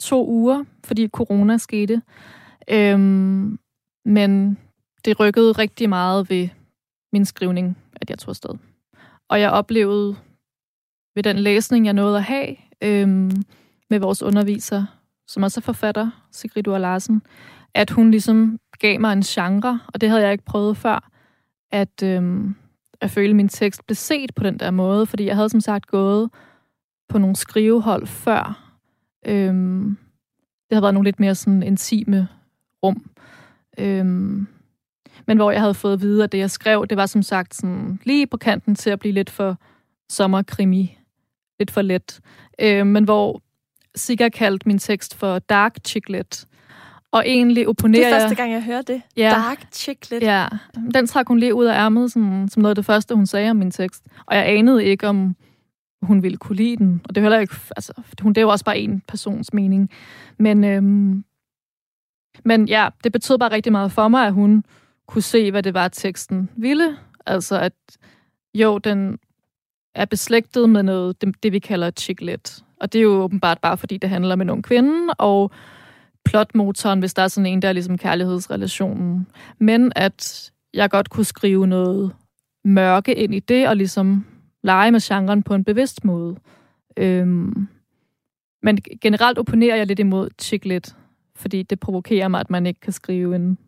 [0.00, 2.02] to uger, fordi corona skete.
[2.70, 3.58] Øhm,
[4.04, 4.58] men
[5.04, 6.48] det rykkede rigtig meget ved
[7.12, 8.50] min skrivning, at jeg tog afsted.
[9.28, 10.16] Og jeg oplevede
[11.14, 13.30] ved den læsning, jeg nåede at have øhm,
[13.90, 14.86] med vores underviser,
[15.28, 17.22] som også er forfatter, Sigrid Ur Larsen,
[17.74, 21.10] at hun ligesom gav mig en genre, og det havde jeg ikke prøvet før,
[21.70, 22.54] at, øhm,
[23.00, 25.60] at føle, at min tekst blev set på den der måde, fordi jeg havde som
[25.60, 26.30] sagt gået
[27.08, 28.67] på nogle skrivehold før.
[29.26, 29.98] Øhm,
[30.70, 32.28] det har været nogle lidt mere sådan intime
[32.82, 33.10] rum.
[33.78, 34.46] Øhm,
[35.26, 37.54] men hvor jeg havde fået at vide, at det, jeg skrev, det var som sagt
[37.54, 39.56] sådan lige på kanten til at blive lidt for
[40.10, 40.98] sommerkrimi.
[41.58, 42.20] Lidt for let.
[42.60, 43.42] Øhm, men hvor
[43.94, 46.46] Sigga kaldte min tekst for dark chicklet.
[47.12, 49.02] Og egentlig opponerer Det er første gang, jeg hører det.
[49.16, 49.30] Ja.
[49.30, 50.22] Dark chicklet.
[50.22, 50.46] Ja,
[50.94, 53.50] den trak hun lige ud af ærmet, sådan, som noget af det første, hun sagde
[53.50, 54.04] om min tekst.
[54.26, 55.36] Og jeg anede ikke, om
[56.02, 57.00] hun ville kunne lide den.
[57.04, 57.92] Og det er heller ikke, altså,
[58.22, 59.90] hun, det er jo også bare en persons mening.
[60.38, 61.24] Men, øhm,
[62.44, 64.64] men ja, det betød bare rigtig meget for mig, at hun
[65.06, 66.96] kunne se, hvad det var, teksten ville.
[67.26, 67.72] Altså, at
[68.54, 69.18] jo, den
[69.94, 72.64] er beslægtet med noget, det, det vi kalder chicklet.
[72.80, 75.50] Og det er jo åbenbart bare, fordi det handler med nogle kvinde, og
[76.24, 79.26] plotmotoren, hvis der er sådan en, der er ligesom kærlighedsrelationen.
[79.58, 82.12] Men at jeg godt kunne skrive noget
[82.64, 84.26] mørke ind i det, og ligesom
[84.68, 86.36] lege med genren på en bevidst måde.
[86.96, 87.68] Øhm,
[88.62, 90.96] men generelt opponerer jeg lidt imod chiclet,
[91.36, 93.58] fordi det provokerer mig, at man ikke kan skrive en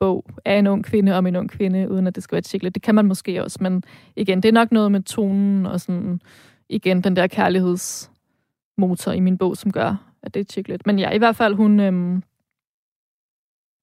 [0.00, 2.74] bog af en ung kvinde om en ung kvinde, uden at det skal være chiclet.
[2.74, 3.84] Det kan man måske også, men
[4.16, 6.20] igen, det er nok noget med tonen og sådan,
[6.68, 10.86] igen, den der kærlighedsmotor i min bog, som gør, at det er chiclet.
[10.86, 12.22] Men ja, i hvert fald, hun, øhm,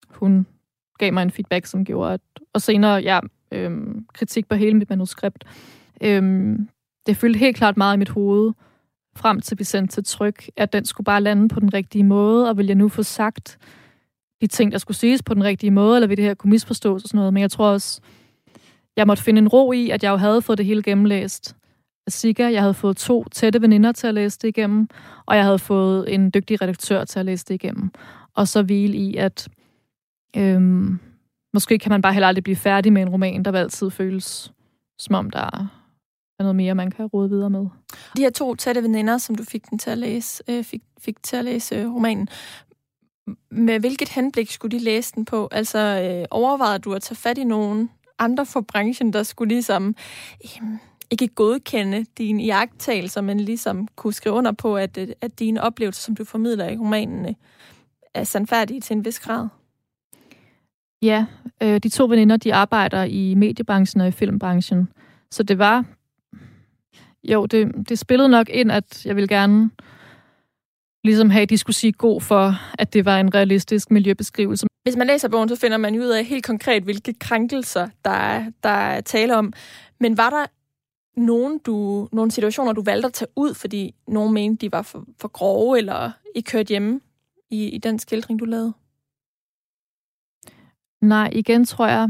[0.09, 0.45] hun
[0.99, 2.21] gav mig en feedback, som gjorde, at,
[2.53, 3.19] og senere, ja,
[3.51, 5.45] øhm, kritik på hele mit manuskript.
[6.01, 6.69] Øhm,
[7.05, 8.53] det fyldte helt klart meget i mit hoved,
[9.15, 12.49] frem til vi sendte til tryk, at den skulle bare lande på den rigtige måde,
[12.49, 13.57] og vil jeg nu få sagt
[14.41, 17.03] de ting, der skulle siges på den rigtige måde, eller vil det her kunne misforstås
[17.03, 17.33] og sådan noget.
[17.33, 18.01] Men jeg tror også,
[18.95, 21.55] jeg måtte finde en ro i, at jeg jo havde fået det hele gennemlæst
[22.05, 22.51] af Sika.
[22.51, 24.87] Jeg havde fået to tætte veninder til at læse det igennem,
[25.25, 27.91] og jeg havde fået en dygtig redaktør til at læse det igennem.
[28.35, 29.49] Og så hvile i, at
[30.37, 30.99] øhm,
[31.53, 34.53] måske kan man bare heller aldrig blive færdig med en roman, der vil altid føles,
[34.99, 35.78] som om der
[36.39, 37.65] er noget mere, man kan råde videre med.
[38.17, 41.23] De her to tætte veninder, som du fik, den til at læse, øh, fik, fik
[41.23, 42.27] til at læse øh, romanen,
[43.51, 45.47] med hvilket henblik skulle de læse den på?
[45.51, 49.95] Altså, øh, overvejede du at tage fat i nogen andre fra branchen, der skulle ligesom
[50.43, 50.61] øh,
[51.11, 56.15] ikke godkende dine iagttagelser, men ligesom kunne skrive under på, at, at dine oplevelser, som
[56.15, 57.33] du formidler i romanen, øh,
[58.13, 59.47] er sandfærdige til en vis grad?
[61.01, 61.25] Ja,
[61.63, 64.89] øh, de to veninder, de arbejder i mediebranchen og i filmbranchen.
[65.31, 65.85] Så det var...
[67.23, 69.69] Jo, det, det spillede nok ind, at jeg ville gerne
[71.03, 74.67] ligesom have, at de skulle sige god for, at det var en realistisk miljøbeskrivelse.
[74.83, 78.51] Hvis man læser bogen, så finder man ud af helt konkret, hvilke krænkelser, der er,
[78.63, 79.53] der er tale om.
[79.99, 80.45] Men var der
[81.19, 85.05] nogen, du, nogle situationer, du valgte at tage ud, fordi nogen mente, de var for,
[85.17, 87.01] for grove, eller ikke kørt hjemme
[87.49, 88.73] i, i den skildring, du lavede?
[91.01, 92.09] Nej, igen tror jeg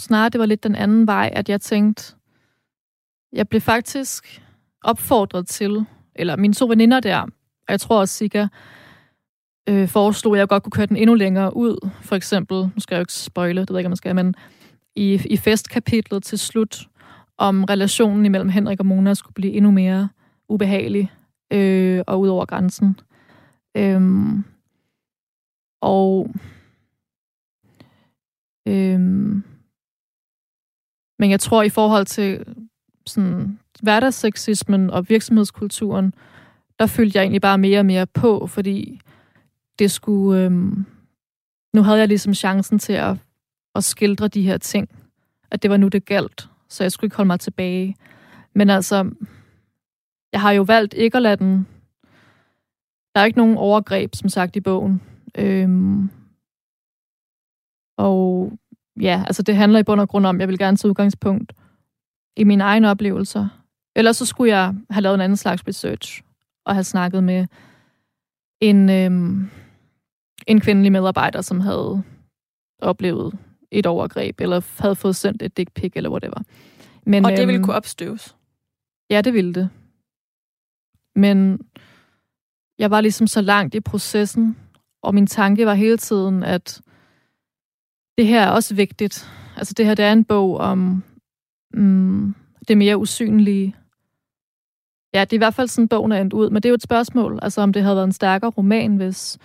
[0.00, 2.14] snarere, det var lidt den anden vej, at jeg tænkte,
[3.32, 4.42] jeg blev faktisk
[4.84, 8.46] opfordret til, eller mine to veninder der, og jeg tror også, Sika,
[9.68, 11.90] øh, foreslog, at jeg godt kunne køre den endnu længere ud.
[12.02, 14.14] For eksempel, nu skal jeg jo ikke spoile, det ved jeg ikke, om man skal,
[14.14, 14.34] men
[14.96, 16.88] i, i festkapitlet til slut,
[17.38, 20.08] om relationen imellem Henrik og Mona skulle blive endnu mere
[20.48, 21.12] ubehagelig
[21.52, 23.00] øh, og ud over grænsen.
[23.76, 24.44] Øhm,
[25.82, 26.30] og
[28.68, 29.44] øhm,
[31.18, 32.44] men jeg tror i forhold til
[33.10, 36.14] sådan hverdagsseksismen og virksomhedskulturen,
[36.78, 39.00] der følte jeg egentlig bare mere og mere på, fordi
[39.78, 40.44] det skulle...
[40.44, 40.86] Øhm,
[41.74, 43.16] nu havde jeg ligesom chancen til at,
[43.74, 44.88] at skildre de her ting.
[45.50, 46.48] At det var nu, det galt.
[46.68, 47.96] Så jeg skulle ikke holde mig tilbage.
[48.54, 49.10] Men altså,
[50.32, 51.66] jeg har jo valgt ikke at lade den...
[53.14, 55.02] Der er ikke nogen overgreb, som sagt, i bogen.
[55.38, 56.10] Øhm,
[57.98, 58.52] og
[59.00, 61.52] ja, altså det handler i bund og grund om, jeg vil gerne tage udgangspunkt
[62.36, 63.48] i mine egne oplevelser.
[63.96, 66.22] Ellers så skulle jeg have lavet en anden slags research
[66.64, 67.46] og have snakket med
[68.60, 69.50] en, øhm,
[70.46, 72.02] en kvindelig medarbejder, som havde
[72.78, 73.38] oplevet
[73.70, 76.42] et overgreb, eller havde fået sendt et dick pic, eller whatever.
[77.06, 78.36] Men, og det ville øhm, kunne opstøves?
[79.10, 79.70] Ja, det ville det.
[81.16, 81.60] Men
[82.78, 84.56] jeg var ligesom så langt i processen,
[85.02, 86.80] og min tanke var hele tiden, at
[88.18, 89.30] det her er også vigtigt.
[89.56, 91.02] Altså det her, det er en bog om
[91.74, 92.34] mm,
[92.68, 93.76] det mere usynlige.
[95.14, 96.50] Ja, det er i hvert fald sådan, bogen er endt ud.
[96.50, 99.38] Men det er jo et spørgsmål, altså om det havde været en stærkere roman, hvis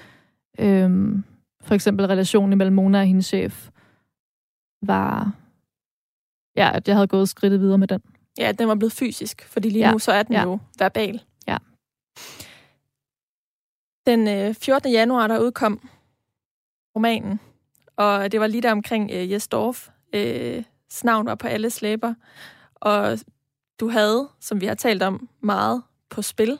[0.59, 1.23] øhm,
[1.61, 3.69] for eksempel relationen mellem Mona og hendes chef
[4.81, 5.31] var...
[6.55, 8.01] Ja, at jeg havde gået skridtet videre med den.
[8.37, 9.91] Ja, den var blevet fysisk, fordi lige ja.
[9.91, 10.43] nu så er den ja.
[10.43, 11.21] jo verbal.
[11.47, 11.57] Ja.
[14.07, 14.91] Den øh, 14.
[14.91, 15.89] januar, der udkom
[16.95, 17.39] romanen,
[17.95, 19.89] og det var lige der omkring øh, Jes Dorf.
[20.13, 20.63] Øh,
[21.03, 22.13] navn var på alle slæber.
[22.75, 23.19] Og
[23.79, 26.57] du havde, som vi har talt om, meget på spil.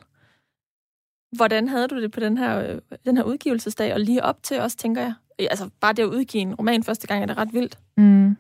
[1.36, 4.62] Hvordan havde du det på den her, øh, den her udgivelsesdag, og lige op til
[4.62, 5.14] også, tænker jeg?
[5.42, 7.78] Øh, altså, bare det at udgive en roman første gang, er det ret vildt.
[7.98, 8.38] Mm.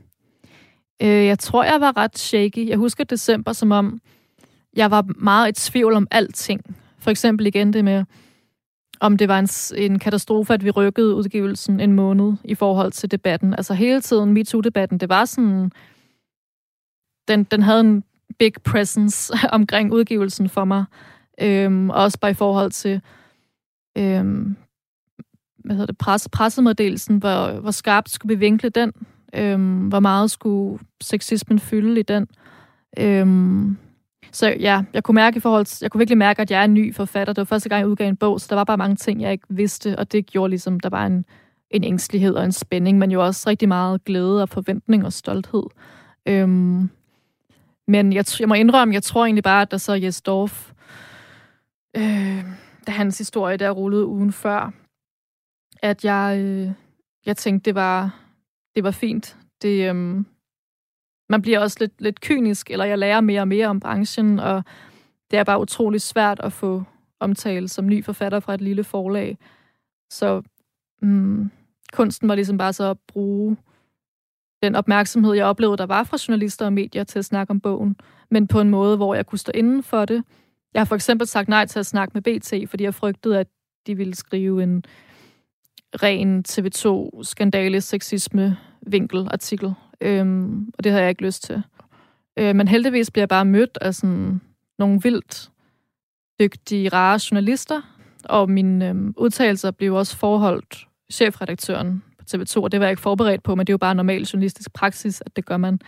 [1.01, 2.69] Øh, jeg tror, jeg var ret shaky.
[2.69, 4.01] Jeg husker december, som om
[4.75, 6.61] jeg var meget i tvivl om alting.
[6.99, 8.03] For eksempel igen det med,
[8.99, 9.49] om det var en,
[9.83, 13.53] en katastrofe, at vi rykkede udgivelsen en måned i forhold til debatten.
[13.53, 15.71] Altså hele tiden MeToo-debatten, det var sådan...
[17.27, 18.03] Den, den havde en
[18.39, 20.85] big presence omkring udgivelsen for mig.
[21.41, 23.01] Øhm, også bare i forhold til
[23.97, 24.55] øhm,
[25.57, 28.91] hvad hedder det, presse, pressemeddelelsen, hvor, hvor skarpt skulle vi vinkle den,
[29.35, 32.27] øhm, hvor meget skulle sexismen fylde i den.
[32.99, 33.77] Øhm,
[34.31, 36.63] så ja, jeg kunne mærke i forhold til, jeg kunne virkelig mærke, at jeg er
[36.63, 37.33] en ny forfatter.
[37.33, 39.31] Det var første gang, jeg udgav en bog, så der var bare mange ting, jeg
[39.31, 41.25] ikke vidste, og det gjorde ligesom, der var en,
[41.71, 45.63] en ængstelighed og en spænding, men jo også rigtig meget glæde og forventning og stolthed.
[46.25, 46.89] Øhm,
[47.87, 50.71] men jeg, jeg må indrømme, jeg tror egentlig bare, at der så Jes Dorf,
[51.97, 52.43] øh,
[52.87, 54.73] da hans historie der rullede ugen før,
[55.81, 56.69] at jeg, øh,
[57.25, 58.19] jeg tænkte, det var,
[58.75, 59.37] det var fint.
[59.61, 60.23] Det, øh,
[61.29, 64.63] man bliver også lidt, lidt kynisk, eller jeg lærer mere og mere om branchen, og
[65.31, 66.83] det er bare utrolig svært at få
[67.19, 69.37] omtale som ny forfatter fra et lille forlag.
[70.09, 70.41] Så
[71.01, 71.51] mm,
[71.93, 73.57] kunsten var ligesom bare så at bruge
[74.63, 77.95] den opmærksomhed, jeg oplevede, der var fra journalister og medier til at snakke om bogen,
[78.31, 80.23] men på en måde, hvor jeg kunne stå inden for det.
[80.73, 83.47] Jeg har for eksempel sagt nej til at snakke med BT, fordi jeg frygtede, at
[83.87, 84.83] de ville skrive en
[86.03, 88.57] ren TV2-skandale sexisme
[88.87, 91.63] vinkelartikel Øhm, og det havde jeg ikke lyst til.
[92.37, 94.41] Øh, men heldigvis bliver jeg bare mødt af sådan
[94.79, 95.51] nogle vildt
[96.39, 97.81] dygtige, rare journalister,
[98.23, 103.01] og mine øhm, udtalelser blev også forholdt chefredaktøren på TV2, og det var jeg ikke
[103.01, 105.79] forberedt på, men det er jo bare normal journalistisk praksis, at det gør man,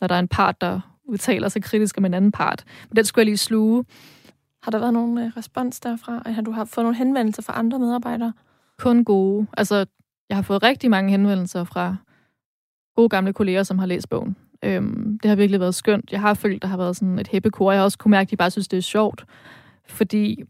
[0.00, 2.64] når der er en part, der udtaler sig kritisk om en anden part.
[2.88, 3.84] Men den skulle jeg lige sluge.
[4.62, 6.22] Har der været nogen øh, respons derfra?
[6.26, 8.32] Har du har fået nogle henvendelser fra andre medarbejdere?
[8.78, 9.46] Kun gode.
[9.56, 9.86] Altså,
[10.28, 11.96] jeg har fået rigtig mange henvendelser fra
[12.96, 14.36] gode gamle kolleger, som har læst bogen.
[14.62, 16.12] Øhm, det har virkelig været skønt.
[16.12, 17.72] Jeg har følt, der har været sådan et hæppekor.
[17.72, 19.24] Jeg har også kunne mærke, at de bare synes, det er sjovt.
[19.88, 20.44] Fordi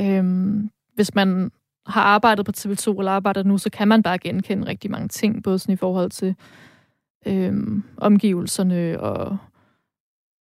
[0.00, 1.50] øhm, hvis man
[1.86, 5.42] har arbejdet på TV2 eller arbejder nu, så kan man bare genkende rigtig mange ting,
[5.42, 6.34] både sådan i forhold til
[7.26, 9.36] øhm, omgivelserne og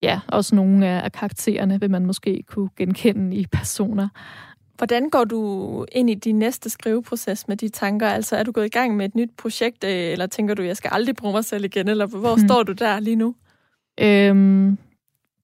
[0.03, 4.07] ja, også nogle af, af karaktererne vil man måske kunne genkende i personer.
[4.79, 8.07] Hvordan går du ind i din næste skriveproces med de tanker?
[8.07, 10.77] Altså, er du gået i gang med et nyt projekt, øh, eller tænker du, jeg
[10.77, 12.47] skal aldrig bruge mig selv igen, eller hvor hmm.
[12.47, 13.35] står du der lige nu?
[13.99, 14.77] Øhm,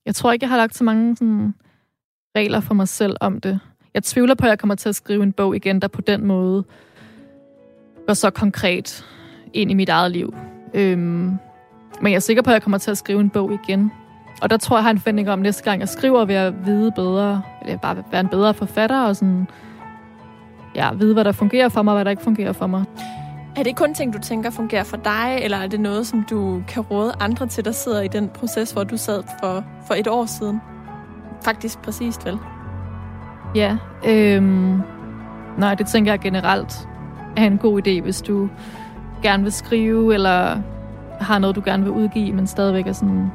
[0.06, 1.54] jeg tror ikke, jeg har lagt så mange sådan,
[2.38, 3.60] regler for mig selv om det.
[3.94, 6.26] Jeg tvivler på, at jeg kommer til at skrive en bog igen, der på den
[6.26, 6.64] måde
[8.08, 9.06] går så konkret
[9.54, 10.36] ind i mit eget liv.
[10.74, 11.38] Øhm,
[12.02, 13.92] men jeg er sikker på, at jeg kommer til at skrive en bog igen.
[14.42, 16.36] Og der tror jeg, jeg har en forventning om, at næste gang jeg skriver, vil
[16.36, 19.48] jeg vide bedre, eller bare være en bedre forfatter, og sådan
[20.76, 22.86] ja, vide, hvad der fungerer for mig, og hvad der ikke fungerer for mig.
[23.56, 26.62] Er det kun ting, du tænker fungerer for dig, eller er det noget, som du
[26.68, 30.08] kan råde andre til, der sidder i den proces, hvor du sad for, for et
[30.08, 30.62] år siden?
[31.46, 32.38] Faktisk præcist, vel?
[33.56, 33.78] Ja,
[34.08, 34.82] øhm,
[35.58, 36.88] nej, det tænker jeg generelt
[37.38, 38.50] er en god idé, hvis du
[39.24, 40.58] gerne vil skrive, eller
[41.20, 43.32] har noget, du gerne vil udgive, men stadigvæk er sådan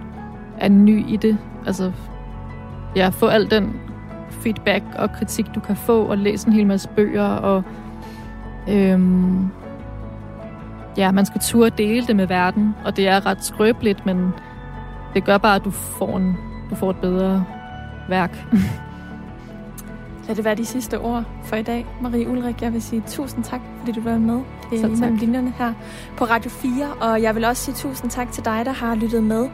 [0.61, 1.38] er ny i det.
[1.66, 1.92] Altså,
[2.96, 3.80] ja, få al den
[4.30, 7.62] feedback og kritik, du kan få, og læse en hel masse bøger, og
[8.68, 9.48] øhm,
[10.96, 14.30] ja, man skal turde dele det med verden, og det er ret skrøbeligt, men
[15.14, 16.36] det gør bare, at du får, en,
[16.70, 17.44] du får et bedre
[18.08, 18.46] værk.
[20.30, 21.86] Lad det være de sidste ord for i dag.
[22.00, 24.40] Marie Ulrik, jeg vil sige tusind tak, fordi du var med
[24.72, 25.72] i mellem linjerne her
[26.16, 26.72] på Radio 4.
[27.00, 29.48] Og jeg vil også sige tusind tak til dig, der har lyttet med.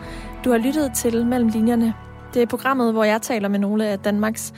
[0.46, 1.94] Du har lyttet til Mellem Linjerne.
[2.34, 4.54] Det er programmet, hvor jeg taler med nogle af Danmarks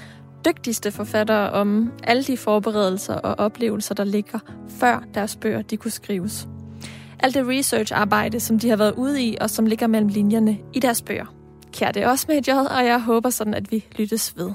[0.46, 5.90] dygtigste forfattere om alle de forberedelser og oplevelser, der ligger før deres bøger de kunne
[5.90, 6.48] skrives.
[7.20, 10.78] Alt det research-arbejde, som de har været ude i, og som ligger mellem linjerne i
[10.78, 11.34] deres bøger.
[11.72, 14.50] Kære det også med et J, og jeg håber sådan, at vi lyttes ved.